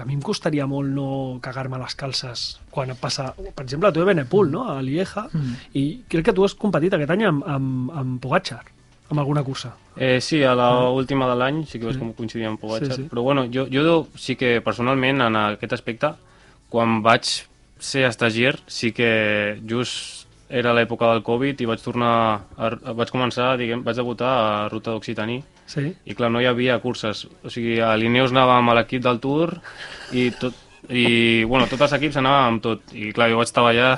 [0.00, 3.30] a mi em costaria molt no cagar-me les calces quan et passa...
[3.36, 4.66] Per exemple, tu de Benepul, no?
[4.72, 5.54] a Lieja, Mm.
[5.74, 8.62] i crec que tu has competit aquest any amb, amb, amb Pogacar,
[9.10, 9.72] amb alguna cursa.
[9.96, 12.86] Eh, sí, a l'última de l'any sí que vas com coincidir amb Pogacar.
[12.88, 13.02] Sí, Sí, sí.
[13.04, 13.08] sí.
[13.10, 16.12] Però bueno, jo, jo sí que personalment en aquest aspecte,
[16.68, 17.24] quan vaig
[17.78, 22.14] ser estagier, sí que just era l'època del Covid i vaig tornar,
[22.56, 25.88] a, vaig començar, diguem, vaig debutar a Ruta d'Occitaní Sí?
[26.06, 27.24] i clar, no hi havia curses.
[27.42, 29.56] O sigui, a l'Ineos anàvem a l'equip del Tour
[30.14, 30.54] i, tot,
[30.88, 32.94] i bueno, tots els equips anàvem amb tot.
[32.94, 33.88] I clar, jo vaig allà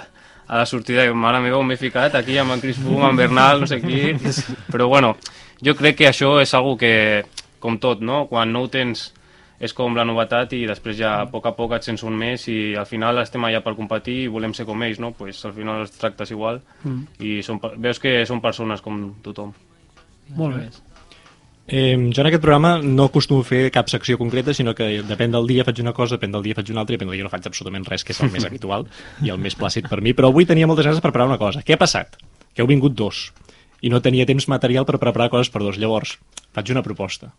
[0.49, 3.21] a la sortida i mare meva, on m'he ficat aquí amb en Chris Froome, amb
[3.21, 4.15] Bernal, no sé qui...
[4.73, 5.13] Però bueno,
[5.61, 7.27] jo crec que això és algo que,
[7.61, 8.25] com tot, no?
[8.33, 9.11] Quan no ho tens
[9.61, 12.45] és com la novetat i després ja a poc a poc et sents un més
[12.49, 15.11] i al final estem allà per competir i volem ser com ells, no?
[15.19, 17.03] Pues al final els tractes igual Mm.
[17.21, 19.53] i són, veus que són persones com tothom.
[20.37, 20.69] Molt bé.
[21.71, 25.35] Eh, jo en aquest programa no acostumo a fer cap secció concreta, sinó que depèn
[25.35, 27.27] del dia faig una cosa, depèn del dia faig una altra, i depèn del dia
[27.27, 28.87] no faig absolutament res, que és el més habitual
[29.23, 30.15] i el més plàcid per mi.
[30.17, 31.61] Però avui tenia moltes ganes de preparar una cosa.
[31.61, 32.17] Què ha passat?
[32.55, 33.33] Que heu vingut dos
[33.83, 35.77] i no tenia temps material per preparar coses per dos.
[35.77, 36.17] Llavors,
[36.57, 37.35] faig una proposta.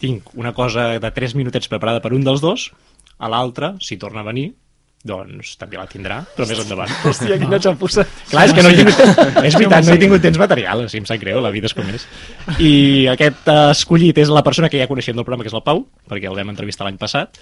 [0.00, 2.70] Tinc una cosa de 3 minutets preparada per un dels dos,
[3.20, 4.50] a l'altre, si torna a venir,
[5.00, 6.90] doncs també la tindrà, però més endavant.
[7.08, 8.04] Hòstia, quina xapussa.
[8.28, 8.98] Clar, és que no he tingut...
[9.48, 11.88] És veritat, no he tingut temps material, sigui, em sap greu, la vida és com
[11.88, 12.04] és.
[12.60, 12.72] I
[13.14, 15.86] aquest eh, escollit és la persona que ja coneixem del programa, que és el Pau,
[16.10, 17.40] perquè el vam entrevistar l'any passat.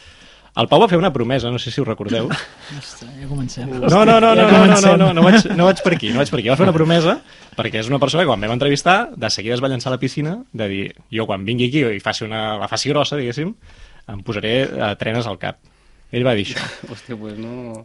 [0.57, 2.29] El Pau va fer una promesa, no sé si ho recordeu.
[2.79, 3.69] Ostres, ja comencem.
[3.69, 6.23] No, no, no, no, Ja no, no, no, no, vaig, no vaig per aquí, no
[6.23, 6.49] vaig per aquí.
[6.49, 7.19] Va fer una promesa,
[7.59, 10.03] perquè és una persona que quan vam entrevistar, de seguida es va llançar a la
[10.03, 10.85] piscina, de dir,
[11.15, 13.55] jo quan vingui aquí i faci una, la faci grossa, diguéssim,
[14.09, 15.61] em posaré eh, trenes al cap.
[16.11, 16.65] Ell va dir això.
[16.93, 17.85] Hòstia, pues no...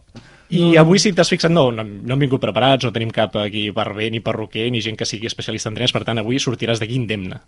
[0.53, 3.69] I avui, si t'has fixat, no, no, no hem vingut preparats, no tenim cap aquí
[3.73, 6.93] barber, ni perruquer, ni gent que sigui especialista en trenes, per tant, avui sortiràs d'aquí
[6.99, 7.39] indemne.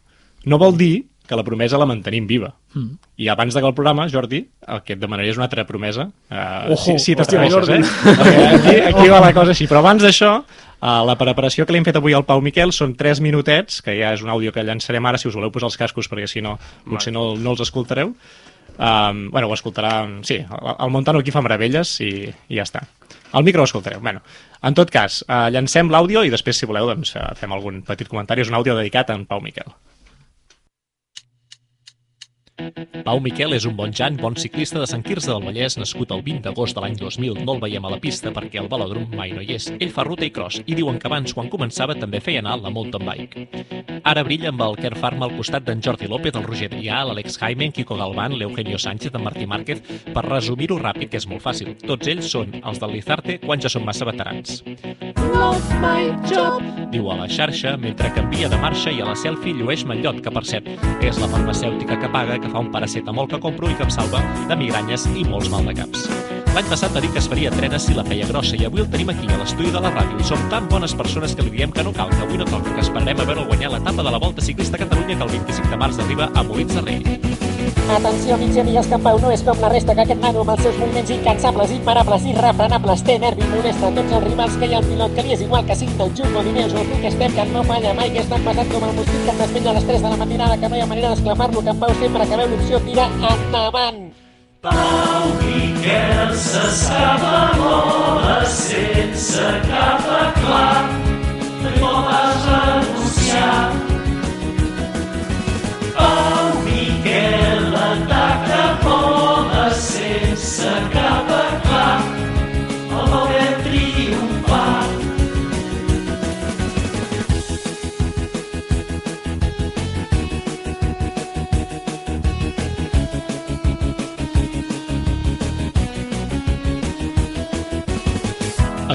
[0.50, 0.94] No vol dir
[1.28, 2.52] que la promesa la mantenim viva.
[2.74, 2.98] Mm.
[3.22, 6.08] I abans d'acabar el programa, Jordi, el que et demanaré és una altra promesa.
[6.30, 7.82] Uh, Ojo, si, si t'atreveixes, eh?
[8.22, 9.68] Perquè aquí, aquí va la cosa així.
[9.72, 12.94] Però abans d'això, uh, la preparació que li hem fet avui al Pau Miquel són
[13.00, 15.80] 3 minutets, que ja és un àudio que llançarem ara, si us voleu posar els
[15.82, 16.58] cascos, perquè si no,
[16.90, 18.14] potser no, no els escoltareu.
[18.76, 20.04] Um, bueno, ho escoltarà...
[20.28, 22.84] Sí, el, el Montano aquí fa meravelles i, i ja està.
[23.36, 24.02] El micro ho escoltareu.
[24.04, 24.22] Bueno,
[24.62, 28.12] en tot cas, uh, llancem l'àudio i després, si voleu, doncs, uh, fem algun petit
[28.12, 28.44] comentari.
[28.44, 29.74] És un àudio dedicat a en Pau Miquel.
[33.06, 36.24] Pau Miquel és un bon jan, bon ciclista de Sant Quirze del Vallès, nascut el
[36.26, 37.42] 20 d'agost de l'any 2000.
[37.44, 39.68] No el veiem a la pista perquè el velòdrom mai no hi és.
[39.76, 42.72] Ell fa ruta i cross i diuen que abans, quan començava, també feia anar la
[42.74, 43.46] mountain bike.
[44.06, 47.40] Ara brilla amb el Care Farm al costat d'en Jordi López, el Roger Trià, l'Àlex
[47.42, 49.82] Jaime, en Kiko Galván, l'Eugenio Sánchez, en Martí Márquez.
[50.14, 51.76] Per resumir-ho ràpid, que és molt fàcil.
[51.84, 54.62] Tots ells són els del Lizarte quan ja són massa veterans.
[55.82, 56.62] My job,
[56.94, 60.32] diu a la xarxa, mentre canvia de marxa i a la selfie llueix Mallot, que
[60.32, 60.70] per cert
[61.04, 64.22] és la farmacèutica que paga, que fa un paracetamol que compro i que em salva
[64.48, 66.06] de migranyes i molts maldecaps.
[66.56, 68.88] L'any passat va dir que es faria trenes si la feia grossa i avui el
[68.94, 71.84] tenim aquí a l'estudi de la ràdio som tan bones persones que li diem que
[71.84, 74.46] no cal, que avui no toca, que esperarem a veure guanyar l'etapa de la Volta
[74.46, 77.45] Ciclista a Catalunya que el 25 de març arriba a Molins de Rei.
[77.96, 80.52] Atenció, amics i amigues, que Pau no és com la resta, que aquest nano amb
[80.56, 84.82] els seus moviments incansables, imparables, irrefrenables, té nervi, molesta tots els rivals que hi ha
[84.82, 87.46] al pilot, que li és igual que del Jumbo, Dineus o el que estem, que
[87.54, 89.88] no falla mai, que és tan pesat com el mosquit que em despenja a les
[89.88, 92.42] 3 de la matinada, que no hi ha manera d'esclafar-lo, que en Pau sempre que
[92.42, 94.06] veu l'opció tira endavant.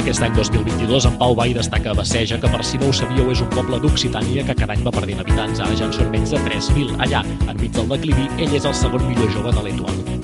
[0.00, 3.28] Aquest any 2022 en Pau Vall destaca a Baceja, que per si no ho sabíeu
[3.34, 6.32] és un poble d'Occitània que cada any va perdent habitants, ara ja en són menys
[6.32, 6.96] de 3.000.
[7.04, 7.20] Allà,
[7.52, 10.16] enmig del declivi, ell és el segon millor jove de l'Etoile.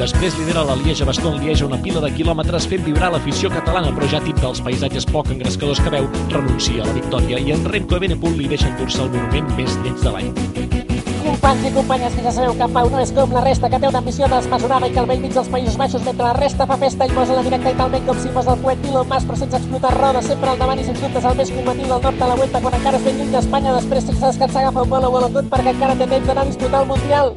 [0.00, 4.40] Després lidera la Lieja-Baston-Lieja una pila de quilòmetres fent vibrar l'afició catalana, però ja tip
[4.40, 8.48] dels paisatges poc engrescadors que veu, renuncia a la victòria i en Remco Evenepoel li
[8.48, 10.79] deixa endur-se el monument més lleig de l'any.
[11.30, 13.86] Companys i companyes, que ja sabeu que Pau no és com la resta, que té
[13.86, 16.76] una ambició desmesurada i que al vell mig dels Països Baixos, mentre la resta fa
[16.80, 19.38] festa i posa la directa i talment com si fos el coet Elon Musk, però
[19.38, 22.30] sense explotar roda, sempre al davant i sens dubtes el més combatiu del nord de
[22.32, 25.12] la Vuelta, quan encara és ben lluny d'Espanya, després sense descansar agafa un vol a
[25.14, 27.36] Wolocot perquè encara té temps d'anar a disputar el Mundial.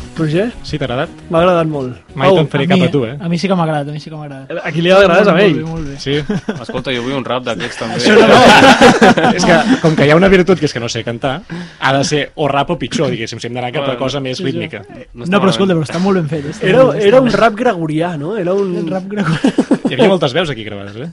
[0.21, 0.47] Roger?
[0.63, 1.09] Sí, t'ha agradat?
[1.33, 1.97] M'ha agradat molt.
[2.15, 3.15] Mai te'n faré cap a tu, eh?
[3.17, 4.61] A mi sí que m'ha agradat, a mi sí que m'ha agradat.
[4.61, 5.55] A qui li ha agradat a Molt ell?
[5.57, 5.95] bé, molt bé.
[6.01, 6.15] Sí?
[6.61, 7.97] Escolta, jo vull un rap d'aquests també.
[9.39, 11.33] és que, com que hi ha una virtut que és que no sé cantar,
[11.79, 14.43] ha de ser o rap o pitjor, diguéssim, si hem d'anar cap a cosa més
[14.45, 14.83] rítmica.
[15.13, 16.51] No, però escolta, però està molt ben fet.
[16.53, 18.37] Està Era, molt era un molt rap gregorià, no?
[18.37, 18.73] Era un...
[18.77, 18.87] bé.
[18.93, 19.69] rap gregorià.
[19.89, 21.09] Hi havia moltes veus aquí gravades, eh?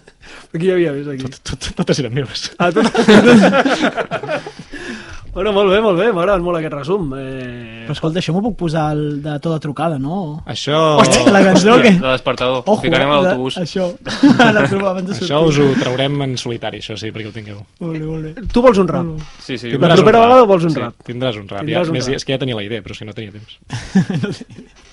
[0.55, 1.25] Aquí hi havia, ves aquí.
[1.25, 2.51] Tot, tot, totes eren meves.
[2.59, 2.87] Ah, tot...
[5.35, 7.13] bueno, molt bé, molt bé, m'ha agradat molt aquest resum.
[7.19, 7.85] Eh...
[7.87, 10.43] Però escolta, això m'ho puc posar el de tota trucada, no?
[10.51, 10.79] Això...
[11.03, 11.93] Hòstia, la cançó que...
[11.97, 12.63] De despertador.
[12.67, 13.59] Ojo, Ficarem a la- l'autobús.
[13.63, 13.87] Això.
[14.39, 15.29] La trobo abans de sortir.
[15.29, 17.63] Això us ho traurem en solitari, això sí, perquè ho tingueu.
[17.81, 18.47] Molt bé, molt bé.
[18.53, 19.15] Tu vols un rap?
[19.45, 19.71] Sí, sí.
[19.73, 20.29] La Tindràs propera un rap.
[20.33, 21.07] vegada vols un sí, rap?
[21.07, 21.63] Tindràs un rap.
[21.63, 22.19] Tindràs ja, un més, rap.
[22.21, 23.59] és que ja tenia la idea, però si no tenia temps.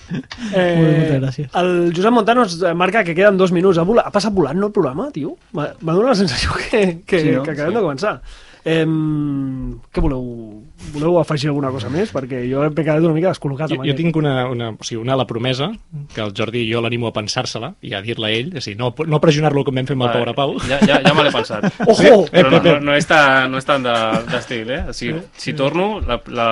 [0.06, 0.14] Eh,
[0.46, 1.48] Molt bé, moltes gràcies.
[1.58, 3.80] El Josep Montano ens marca que queden dos minuts.
[3.82, 5.34] Ha, volat, ha passat volant, no, el programa, tio?
[5.56, 7.42] M'ha m'ha donat la sensació que, que, Sí, no?
[7.42, 7.78] que acabem Sí.
[7.80, 8.12] de començar.
[8.66, 8.82] Eh,
[9.94, 10.24] què voleu
[10.92, 12.10] voleu afegir alguna cosa més?
[12.12, 13.70] Perquè jo he quedat una mica descol·locat.
[13.70, 15.68] Jo, jo tinc una, una, o sigui, una a la promesa,
[16.14, 18.70] que el Jordi i jo l'animo a pensar-se-la i a dir-la a ell, és a
[18.72, 20.56] dir, no, no pressionar-lo com vam fer amb el pobre Pau.
[20.66, 21.68] Ja, ja, ja me l'he pensat.
[21.92, 22.26] Ojo!
[22.32, 22.82] Però no, Ep, ep, no, ep.
[22.90, 24.82] no és tan, no és tant de- d'estil, eh?
[24.90, 26.50] O sigui, si torno, la, la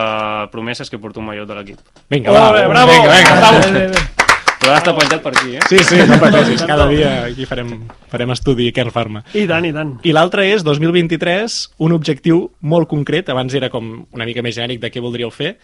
[0.54, 1.82] promesa és que porto un mallot de l'equip.
[2.10, 2.92] Vinga, Ole, va, bravo!
[2.94, 4.23] vinga, vinga, bravo.
[4.64, 5.62] Ha d'estar penjat per aquí, eh?
[5.68, 7.74] Sí, sí, no pateixis, cada dia aquí farem,
[8.08, 9.20] farem estudi Kern Pharma.
[9.36, 9.90] I tant, i tant.
[10.08, 14.80] I l'altre és 2023, un objectiu molt concret, abans era com una mica més genèric
[14.80, 15.58] de què voldríeu fer.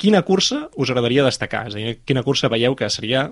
[0.00, 1.66] Quina cursa us agradaria destacar?
[1.68, 3.26] És a dir, quina cursa veieu que seria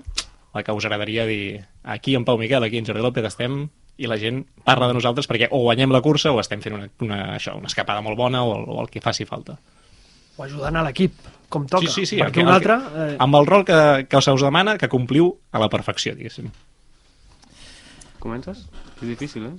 [0.53, 3.63] la que us agradaria dir aquí en Pau Miquel, aquí en Jordi López estem
[3.97, 6.89] i la gent parla de nosaltres perquè o guanyem la cursa o estem fent una,
[7.01, 9.57] una, això, una escapada molt bona o, o el que faci falta.
[10.37, 11.17] O ajudant a l'equip,
[11.55, 11.87] com toca.
[11.87, 12.21] Sí, sí, sí.
[12.21, 12.75] Perquè el un altre...
[13.05, 13.79] Eh, Amb el rol que,
[14.11, 16.51] que se us demana, que compliu a la perfecció, diguéssim.
[18.19, 18.65] Comences?
[18.99, 19.55] És difícil, eh?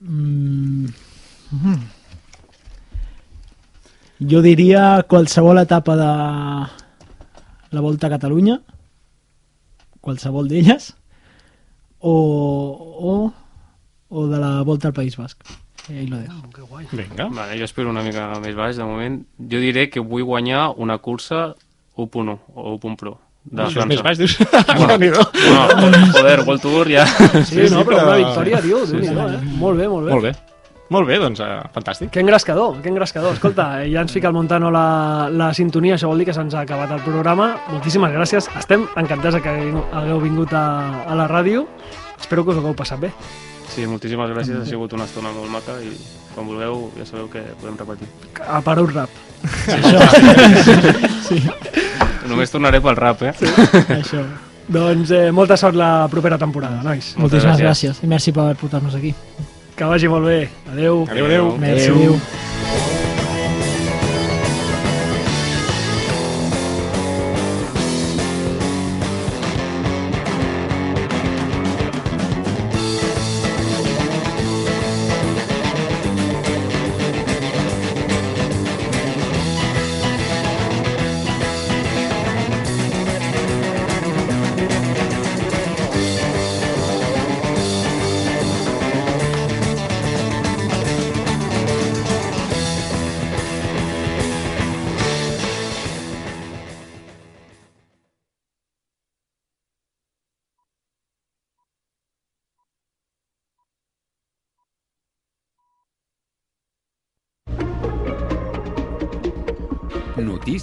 [0.00, 0.88] Mm.
[1.52, 1.84] Mhm.
[4.30, 6.10] Jo diria qualsevol etapa de
[7.74, 8.60] la Volta a Catalunya,
[10.00, 10.92] qualsevol d'elles,
[11.98, 13.14] o, o,
[14.08, 15.42] o de la Volta al País Basc.
[15.88, 16.50] I ahí lo dejo.
[16.54, 16.86] que guai.
[16.92, 17.28] Vinga.
[17.30, 19.20] Vale, jo espero una mica més baix, de moment.
[19.38, 21.54] Jo diré que vull guanyar una cursa
[21.96, 23.18] 1.1 o 1.1 Pro.
[23.44, 23.86] De Això és França.
[23.90, 24.38] més baix, dius?
[24.40, 25.20] Bueno, Déu-n'hi-do.
[25.20, 27.04] no, joder, World Tour ja...
[27.44, 29.38] Sí, no, però una victòria, tio, sí, sí, eh?
[29.60, 30.12] Molt bé, molt bé.
[30.14, 30.34] Molt bé.
[30.94, 32.10] Molt bé, doncs, uh, fantàstic.
[32.12, 33.32] Que engrescador, que engrescador.
[33.36, 36.54] Escolta, eh, ja ens fica el Montano la, la sintonia, això vol dir que se'ns
[36.54, 37.54] ha acabat el programa.
[37.72, 38.48] Moltíssimes gràcies.
[38.60, 39.54] Estem encantats que
[39.92, 40.64] hagueu vingut a,
[41.08, 41.66] a la ràdio.
[42.20, 43.12] Espero que us ho hagueu passat bé.
[43.72, 45.90] Sí, moltíssimes gràcies, ha sigut una estona molt maca i
[46.34, 48.08] quan vulgueu ja sabeu que podem repetir.
[48.46, 49.10] A per un rap.
[51.24, 51.38] Sí,
[52.28, 53.32] Només tornaré pel rap, eh?
[53.38, 53.48] Sí.
[53.96, 54.22] això.
[54.68, 57.12] Doncs eh, molta sort la propera temporada, nois.
[57.20, 57.92] Moltes Moltíssimes gràcies.
[57.98, 58.04] gràcies.
[58.04, 59.12] I merci per portar-nos aquí.
[59.76, 60.38] Que vagi molt bé.
[60.72, 61.04] Adeu.
[61.10, 61.52] Adéu, adéu.
[61.60, 61.90] Merci.
[61.92, 62.16] Adéu.
[62.16, 62.83] Adéu.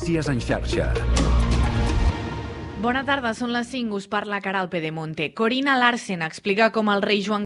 [0.01, 0.85] Notícies en xarxa.
[2.81, 5.27] Bona tarda, són les 5, us parla Caral Pedemonte.
[5.37, 7.37] Corina Larsen explica com el rei Joan